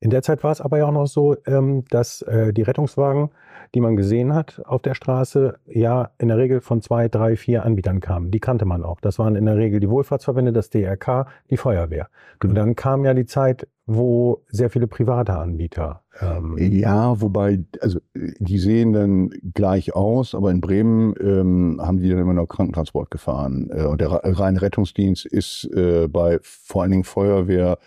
[0.03, 3.29] In der Zeit war es aber ja auch noch so, ähm, dass äh, die Rettungswagen,
[3.73, 7.63] die man gesehen hat auf der Straße, ja in der Regel von zwei, drei, vier
[7.63, 8.29] Anbietern kamen.
[8.29, 8.99] Die kannte man auch.
[8.99, 12.09] Das waren in der Regel die Wohlfahrtsverbände, das DRK, die Feuerwehr.
[12.41, 12.51] Genau.
[12.51, 16.01] Und dann kam ja die Zeit, wo sehr viele private Anbieter.
[16.19, 22.09] Ähm, Ja, wobei, also die sehen dann gleich aus, aber in Bremen ähm, haben die
[22.09, 23.69] dann immer noch Krankentransport gefahren.
[23.73, 27.77] Äh, und der reine Rettungsdienst ist äh, bei vor allen Dingen Feuerwehr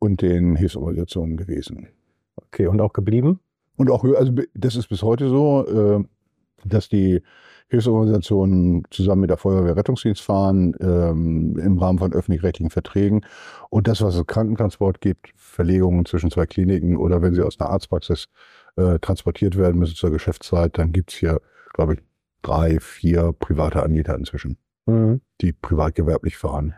[0.00, 1.86] und den Hilfsorganisationen gewesen.
[2.36, 3.38] okay, und auch geblieben?
[3.76, 6.04] Und auch, also das ist bis heute so, äh,
[6.64, 7.22] dass die
[7.68, 13.20] Hilfsorganisationen zusammen mit der Feuerwehr Rettungsdienst fahren, ähm, im Rahmen von öffentlich-rechtlichen Verträgen.
[13.70, 17.70] Und das, was es Krankentransport gibt, Verlegungen zwischen zwei Kliniken oder wenn sie aus einer
[17.70, 18.26] Arztpraxis
[18.76, 21.40] äh, transportiert werden müssen zur Geschäftszeit, dann gibt's hier,
[21.72, 22.00] glaube ich,
[22.42, 25.20] drei, vier private Anbieter inzwischen, Mhm.
[25.40, 26.74] die privatgewerblich fahren.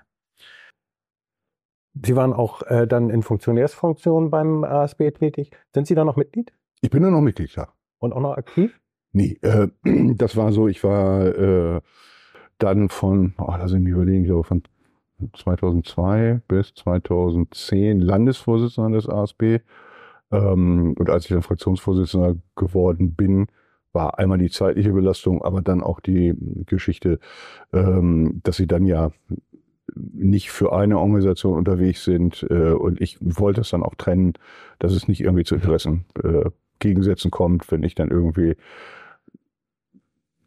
[1.95, 5.51] Sie waren auch äh, dann in Funktionärsfunktion beim ASB tätig.
[5.75, 7.69] Sind Sie da noch Mitglied Ich bin nur noch Mitglied da.
[7.99, 8.81] und auch noch aktiv?
[9.13, 9.69] Nee, äh,
[10.15, 11.81] das war so, ich war äh,
[12.59, 14.63] dann von, oh, lass ich mich überlegen, ich glaube von
[15.37, 19.59] 2002 bis 2010 Landesvorsitzender des ASB.
[20.31, 23.47] Ähm, und als ich dann Fraktionsvorsitzender geworden bin,
[23.93, 26.35] war einmal die zeitliche Belastung, aber dann auch die
[26.67, 27.19] Geschichte,
[27.73, 29.11] ähm, dass sie dann ja
[29.95, 32.47] nicht für eine Organisation unterwegs sind.
[32.51, 34.35] Äh, und ich wollte es dann auch trennen,
[34.79, 36.51] dass es nicht irgendwie zu Interessen äh,
[37.31, 38.57] kommt, wenn ich dann irgendwie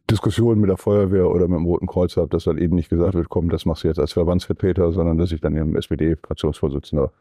[0.10, 3.16] Diskussionen mit der Feuerwehr oder mit dem Roten Kreuz habe, dass dann eben nicht gesagt
[3.16, 7.12] wird, komm, das machst du jetzt als Verbandsvertreter, sondern dass ich dann eben SPD-Fraktionsvorsitzender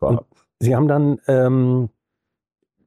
[0.00, 0.10] war.
[0.10, 0.20] Und
[0.58, 1.90] Sie haben dann ähm,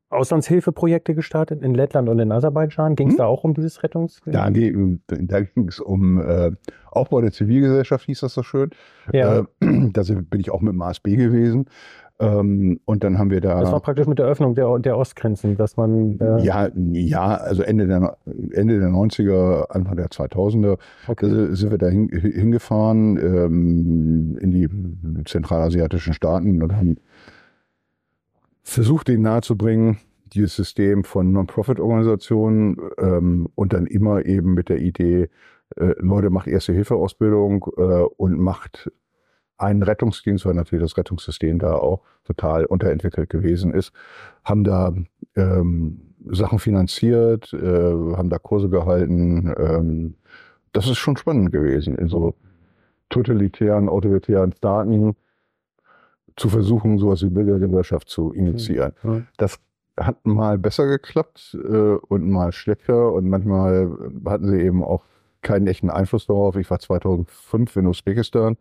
[0.09, 2.95] Auslandshilfeprojekte gestartet in Lettland und in Aserbaidschan.
[2.95, 3.17] Ging es Hm?
[3.19, 4.21] da auch um dieses Rettungs...
[4.25, 6.51] Da, ge- da ging es um äh,
[6.91, 8.69] Aufbau der Zivilgesellschaft, hieß das so schön.
[9.11, 9.43] ja, Äh,
[9.93, 11.65] da bin ich auch mit dem ASB gewesen.
[12.17, 13.59] Ähm, und dann haben wir da.
[13.59, 16.17] das war praktisch mit der Öffnung der, der Ostgrenzen, dass man...
[16.19, 18.17] Äh, ja, ja, also Ende der,
[18.53, 20.77] Ende der 90er, Anfang der 2000er
[21.09, 21.53] okay.
[21.53, 24.69] Sind wir da hin, hingefahren ähm, in die
[25.25, 26.95] zentralasiatischen Staaten und haben
[28.65, 35.29] versucht, denen nahezubringen, dieses System von Non-Profit-Organisationen ähm, und dann immer eben mit der Idee,
[35.77, 38.91] äh, Leute, macht Erste-Hilfe-Ausbildung äh, und macht
[39.57, 43.93] einen Rettungsdienst, weil natürlich das Rettungssystem da auch total unterentwickelt gewesen ist,
[44.43, 44.93] haben da
[45.35, 46.01] ähm,
[46.31, 50.15] Sachen finanziert, äh, haben da Kurse gehalten, ähm,
[50.73, 52.35] das ist schon spannend gewesen, in so
[53.09, 55.15] totalitären, autoritären Staaten
[56.35, 58.93] zu versuchen, sowas wie Bürgergesellschaft zu initiieren.
[59.03, 59.27] Mhm.
[59.37, 59.59] Das
[59.97, 63.89] hat mal besser geklappt äh, und mal schlechter und manchmal
[64.25, 65.03] hatten sie eben auch
[65.41, 66.55] keinen echten Einfluss darauf.
[66.55, 68.57] Ich war 2005 in Usbekistan.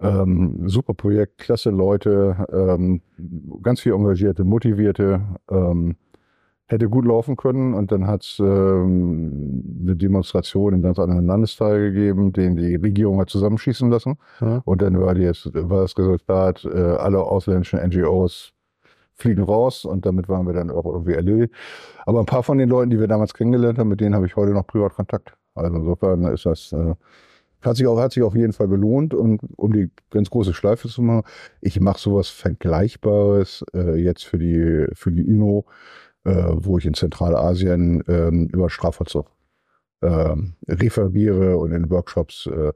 [0.00, 3.02] Ähm, super Projekt, klasse Leute, ähm,
[3.60, 5.20] ganz viel engagierte, motivierte.
[5.50, 5.96] Ähm,
[6.72, 11.92] hätte gut laufen können und dann hat es ähm, eine Demonstration im ganz anderen Landesteil
[11.92, 14.16] gegeben, den die Regierung hat zusammenschießen lassen.
[14.40, 14.62] Ja.
[14.64, 18.54] Und dann war, die, war das Resultat, äh, alle ausländischen NGOs
[19.14, 21.54] fliegen raus und damit waren wir dann auch irgendwie erledigt.
[22.06, 24.34] Aber ein paar von den Leuten, die wir damals kennengelernt haben, mit denen habe ich
[24.34, 25.34] heute noch privat Kontakt.
[25.54, 26.94] Also insofern ist das, äh,
[27.60, 30.88] hat sich, auch, hat sich auf jeden Fall gelohnt und um die ganz große Schleife
[30.88, 31.22] zu machen,
[31.60, 35.66] ich mache sowas Vergleichbares äh, jetzt für die, für die UNO,
[36.24, 39.30] äh, wo ich in Zentralasien ähm, über Strafvollzug
[40.02, 42.72] ähm, referiere und in Workshops äh,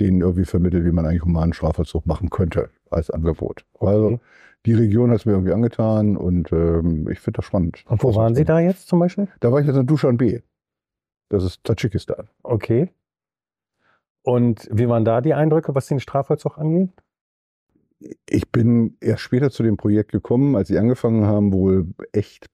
[0.00, 3.64] denen irgendwie vermittle, wie man eigentlich humanen Strafvollzug machen könnte als Angebot.
[3.80, 4.20] Also Okay.
[4.66, 7.84] die Region hat es mir irgendwie angetan und ähm, ich finde das spannend.
[7.86, 9.28] Und wo waren Sie da jetzt zum Beispiel?
[9.40, 10.42] Da war ich jetzt in Dushanbe.
[11.28, 12.28] Das ist Tadschikistan.
[12.42, 12.90] Okay.
[14.22, 16.90] Und wie waren da die Eindrücke, was den Strafvollzug angeht?
[18.28, 22.46] Ich bin erst später zu dem Projekt gekommen, als sie angefangen haben, wohl echt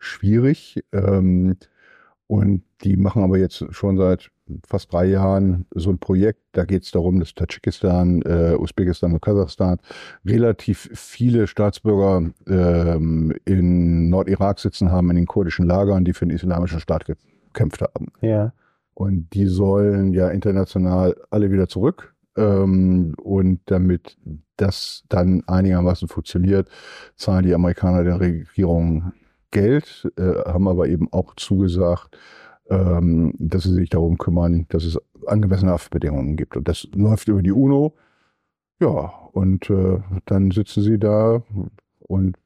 [0.00, 0.82] schwierig.
[0.92, 1.56] Ähm,
[2.26, 4.30] und die machen aber jetzt schon seit
[4.66, 6.40] fast drei Jahren so ein Projekt.
[6.52, 9.78] Da geht es darum, dass Tadschikistan, äh, Usbekistan und Kasachstan
[10.24, 16.34] relativ viele Staatsbürger ähm, in Nordirak sitzen haben, in den kurdischen Lagern, die für den
[16.34, 18.08] islamischen Staat gekämpft haben.
[18.20, 18.52] Ja.
[18.94, 22.14] Und die sollen ja international alle wieder zurück.
[22.36, 24.16] Ähm, und damit
[24.56, 26.68] das dann einigermaßen funktioniert,
[27.16, 29.12] zahlen die Amerikaner der Regierung
[29.50, 32.18] Geld, äh, haben aber eben auch zugesagt,
[32.68, 36.56] ähm, dass sie sich darum kümmern, dass es angemessene Haftbedingungen gibt.
[36.56, 37.96] Und das läuft über die UNO.
[38.80, 41.42] Ja, und äh, dann sitzen sie da
[42.00, 42.36] und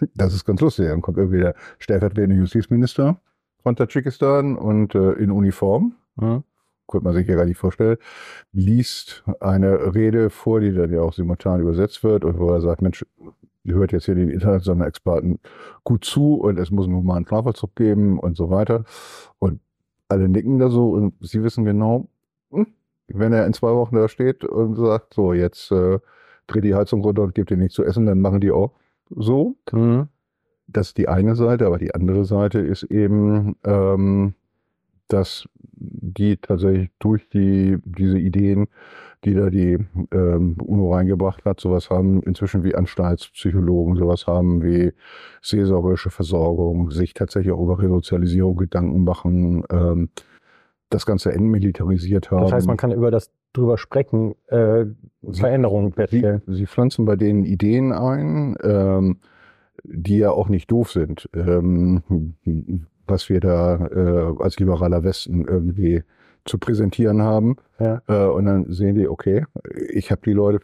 [0.14, 0.88] das ist ganz lustig.
[0.88, 3.20] Dann kommt irgendwie der stellvertretende Justizminister
[3.62, 6.42] von Tadschikistan und äh, in Uniform, ja,
[6.88, 7.96] könnte man sich ja gar nicht vorstellen,
[8.52, 12.80] liest eine Rede vor, die dann ja auch simultan übersetzt wird und wo er sagt,
[12.80, 13.04] Mensch,
[13.74, 15.38] hört jetzt hier die internationalen Experten
[15.84, 18.84] gut zu und es muss einen humanen Strafvollzug geben und so weiter.
[19.38, 19.60] Und
[20.08, 22.08] alle nicken da so und sie wissen genau,
[22.50, 22.66] hm,
[23.08, 25.98] wenn er in zwei Wochen da steht und sagt, so, jetzt äh,
[26.46, 28.72] dreht die Heizung runter und gebt ihr nichts zu essen, dann machen die auch
[29.10, 29.56] so.
[29.72, 30.08] Mhm.
[30.68, 34.34] Das ist die eine Seite, aber die andere Seite ist eben, ähm,
[35.08, 38.66] dass die tatsächlich durch die, diese Ideen,
[39.24, 39.78] die da die
[40.12, 44.92] ähm, UNO reingebracht hat, sowas haben inzwischen wie Anstaltspsychologen, sowas haben wie
[45.42, 50.10] seelsorgerische Versorgung, sich tatsächlich auch über Resozialisierung Gedanken machen, ähm,
[50.90, 52.42] das Ganze entmilitarisiert haben.
[52.42, 54.86] Das heißt, man kann über das drüber sprechen, äh,
[55.32, 59.18] Veränderungen Sie, sie pflanzen bei denen Ideen ein, ähm,
[59.82, 61.28] die ja auch nicht doof sind.
[61.34, 62.36] Ähm,
[63.06, 66.02] was wir da äh, als liberaler Westen irgendwie
[66.44, 67.56] zu präsentieren haben.
[67.78, 68.02] Ja.
[68.08, 69.44] Äh, und dann sehen die, okay,
[69.90, 70.60] ich habe die Leute,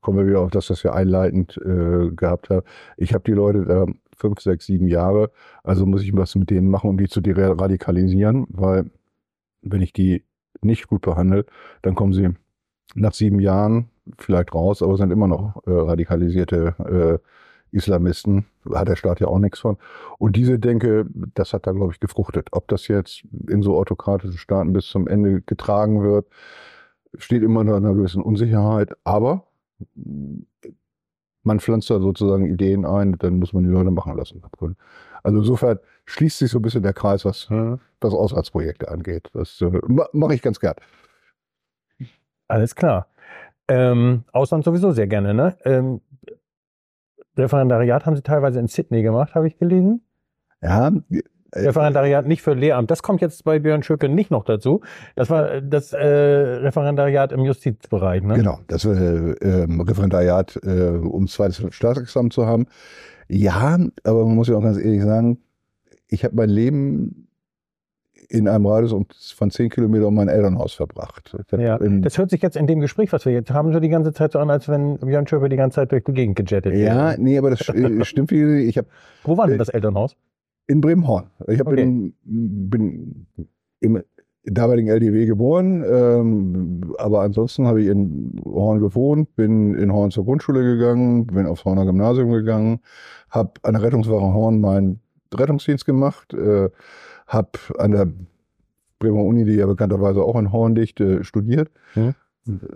[0.00, 2.62] kommen wir wieder auf das, was wir einleitend äh, gehabt haben,
[2.96, 5.30] ich habe die Leute da fünf, sechs, sieben Jahre,
[5.62, 8.90] also muss ich was mit denen machen, um die zu radikalisieren, weil
[9.62, 10.24] wenn ich die
[10.62, 11.46] nicht gut behandle,
[11.82, 12.28] dann kommen sie
[12.94, 17.26] nach sieben Jahren vielleicht raus, aber sind immer noch äh, radikalisierte äh,
[17.72, 18.46] Islamisten.
[18.72, 19.78] Hat der Staat ja auch nichts von.
[20.18, 22.48] Und diese Denke, das hat da, glaube ich, gefruchtet.
[22.52, 26.26] Ob das jetzt in so autokratischen Staaten bis zum Ende getragen wird,
[27.16, 28.92] steht immer unter einer gewissen Unsicherheit.
[29.04, 29.46] Aber
[31.42, 34.42] man pflanzt da sozusagen Ideen ein, dann muss man die Leute machen lassen.
[35.22, 37.48] Also insofern schließt sich so ein bisschen der Kreis, was
[38.00, 39.30] das Auslandsprojekte angeht.
[39.32, 40.74] Das äh, ma- mache ich ganz gern.
[42.48, 43.06] Alles klar.
[43.68, 45.56] Ähm, Ausland sowieso sehr gerne, ne?
[45.64, 46.00] Ähm,
[47.40, 50.02] Referendariat haben Sie teilweise in Sydney gemacht, habe ich gelesen.
[50.62, 50.92] Ja,
[51.52, 52.90] äh, Referendariat nicht für Lehramt.
[52.90, 54.82] Das kommt jetzt bei Björn Schöcke nicht noch dazu.
[55.16, 58.34] Das war äh, das äh, Referendariat im Justizbereich, ne?
[58.34, 62.66] Genau, das äh, ähm, Referendariat, äh, um zweites Staatsexamen zu haben.
[63.28, 65.38] Ja, aber man muss ja auch ganz ehrlich sagen,
[66.08, 67.28] ich habe mein Leben
[68.30, 68.94] in einem Radius
[69.34, 71.36] von zehn Kilometern um mein Elternhaus verbracht.
[71.50, 73.80] Hab Ja, in, das hört sich jetzt in dem Gespräch, was wir jetzt haben, so
[73.80, 76.36] die ganze Zeit so an, als wenn Björn Schöpe die ganze Zeit durch die Gegend
[76.36, 77.16] gejettet ja, wäre.
[77.20, 78.30] nee, aber das äh, stimmt.
[78.30, 78.86] Wie, ich habe
[79.24, 80.16] Wo war denn das Elternhaus?
[80.68, 81.24] in Bremenhorn.
[81.48, 81.84] Ich hab Okay.
[81.84, 83.26] bin, bin
[83.80, 84.02] im
[84.44, 90.24] damaligen LDW geboren, ähm, aber ansonsten habe ich in Horn gewohnt, bin in Horn zur
[90.24, 92.78] Grundschule gegangen, bin aufs Horner Gymnasium gegangen,
[93.30, 95.00] habe an der Rettungswache Horn meinen
[95.34, 96.70] Rettungsdienst gemacht, äh,
[97.30, 98.08] habe an der
[98.98, 101.70] Bremer Uni, die ja bekannterweise auch in Horn liegt, äh, studiert.
[101.94, 102.14] Mhm.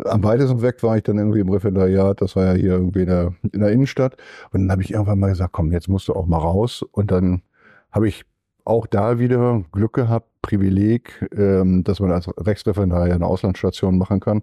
[0.04, 3.08] Am weitesten weg war ich dann irgendwie im Referendariat, das war ja hier irgendwie in
[3.08, 4.16] der, in der Innenstadt.
[4.52, 6.82] Und dann habe ich irgendwann mal gesagt, komm, jetzt musst du auch mal raus.
[6.92, 7.42] Und dann
[7.90, 8.24] habe ich
[8.64, 14.42] auch da wieder Glück gehabt, Privileg, ähm, dass man als Rechtsreferendar eine Auslandsstation machen kann.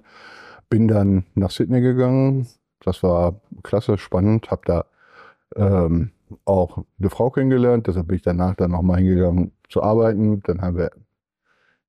[0.70, 2.48] Bin dann nach Sydney gegangen.
[2.84, 4.52] Das war klasse, spannend.
[4.52, 4.86] Habe da
[5.56, 6.12] ähm,
[6.46, 7.88] auch eine Frau kennengelernt.
[7.88, 10.42] Deshalb bin ich danach dann nochmal hingegangen zu arbeiten.
[10.44, 10.92] Dann haben wir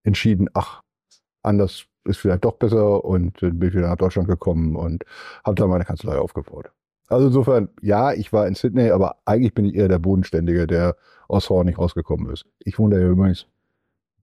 [0.04, 0.82] entschieden, ach,
[1.42, 5.04] anders ist vielleicht doch besser und bin ich wieder nach Deutschland gekommen und
[5.44, 6.70] habe dann meine Kanzlei aufgebaut.
[7.08, 10.96] Also insofern, ja, ich war in Sydney, aber eigentlich bin ich eher der Bodenständige, der
[11.28, 12.46] aus Horn nicht rausgekommen ist.
[12.60, 13.46] Ich wohne da ja übrigens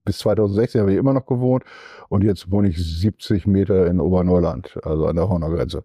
[0.04, 1.64] bis 2016 habe ich immer noch gewohnt
[2.08, 5.84] und jetzt wohne ich 70 Meter in Oberneuland, also an der Horner Grenze.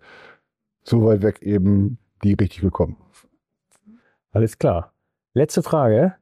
[0.83, 2.97] So weit weg eben die richtig gekommen.
[4.31, 4.93] Alles klar.
[5.33, 6.15] Letzte Frage.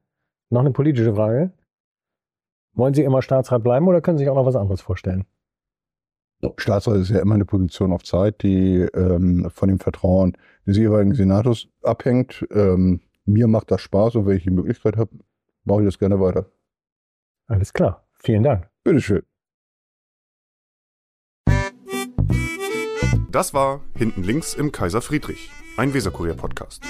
[0.53, 1.51] Noch eine politische Frage.
[2.73, 5.25] Wollen Sie immer Staatsrat bleiben oder können Sie sich auch noch was anderes vorstellen?
[6.57, 10.37] Staatsrat ist ja immer eine Position auf Zeit, die ähm, von dem Vertrauen
[10.67, 12.45] des jeweiligen Senators abhängt.
[12.51, 15.09] Ähm, mir macht das Spaß und wenn ich die Möglichkeit habe,
[15.63, 16.45] mache ich das gerne weiter.
[17.47, 18.05] Alles klar.
[18.11, 18.69] Vielen Dank.
[18.83, 19.23] Bitteschön.
[23.31, 26.83] Das war Hinten links im Kaiser Friedrich, ein Weserkurier-Podcast.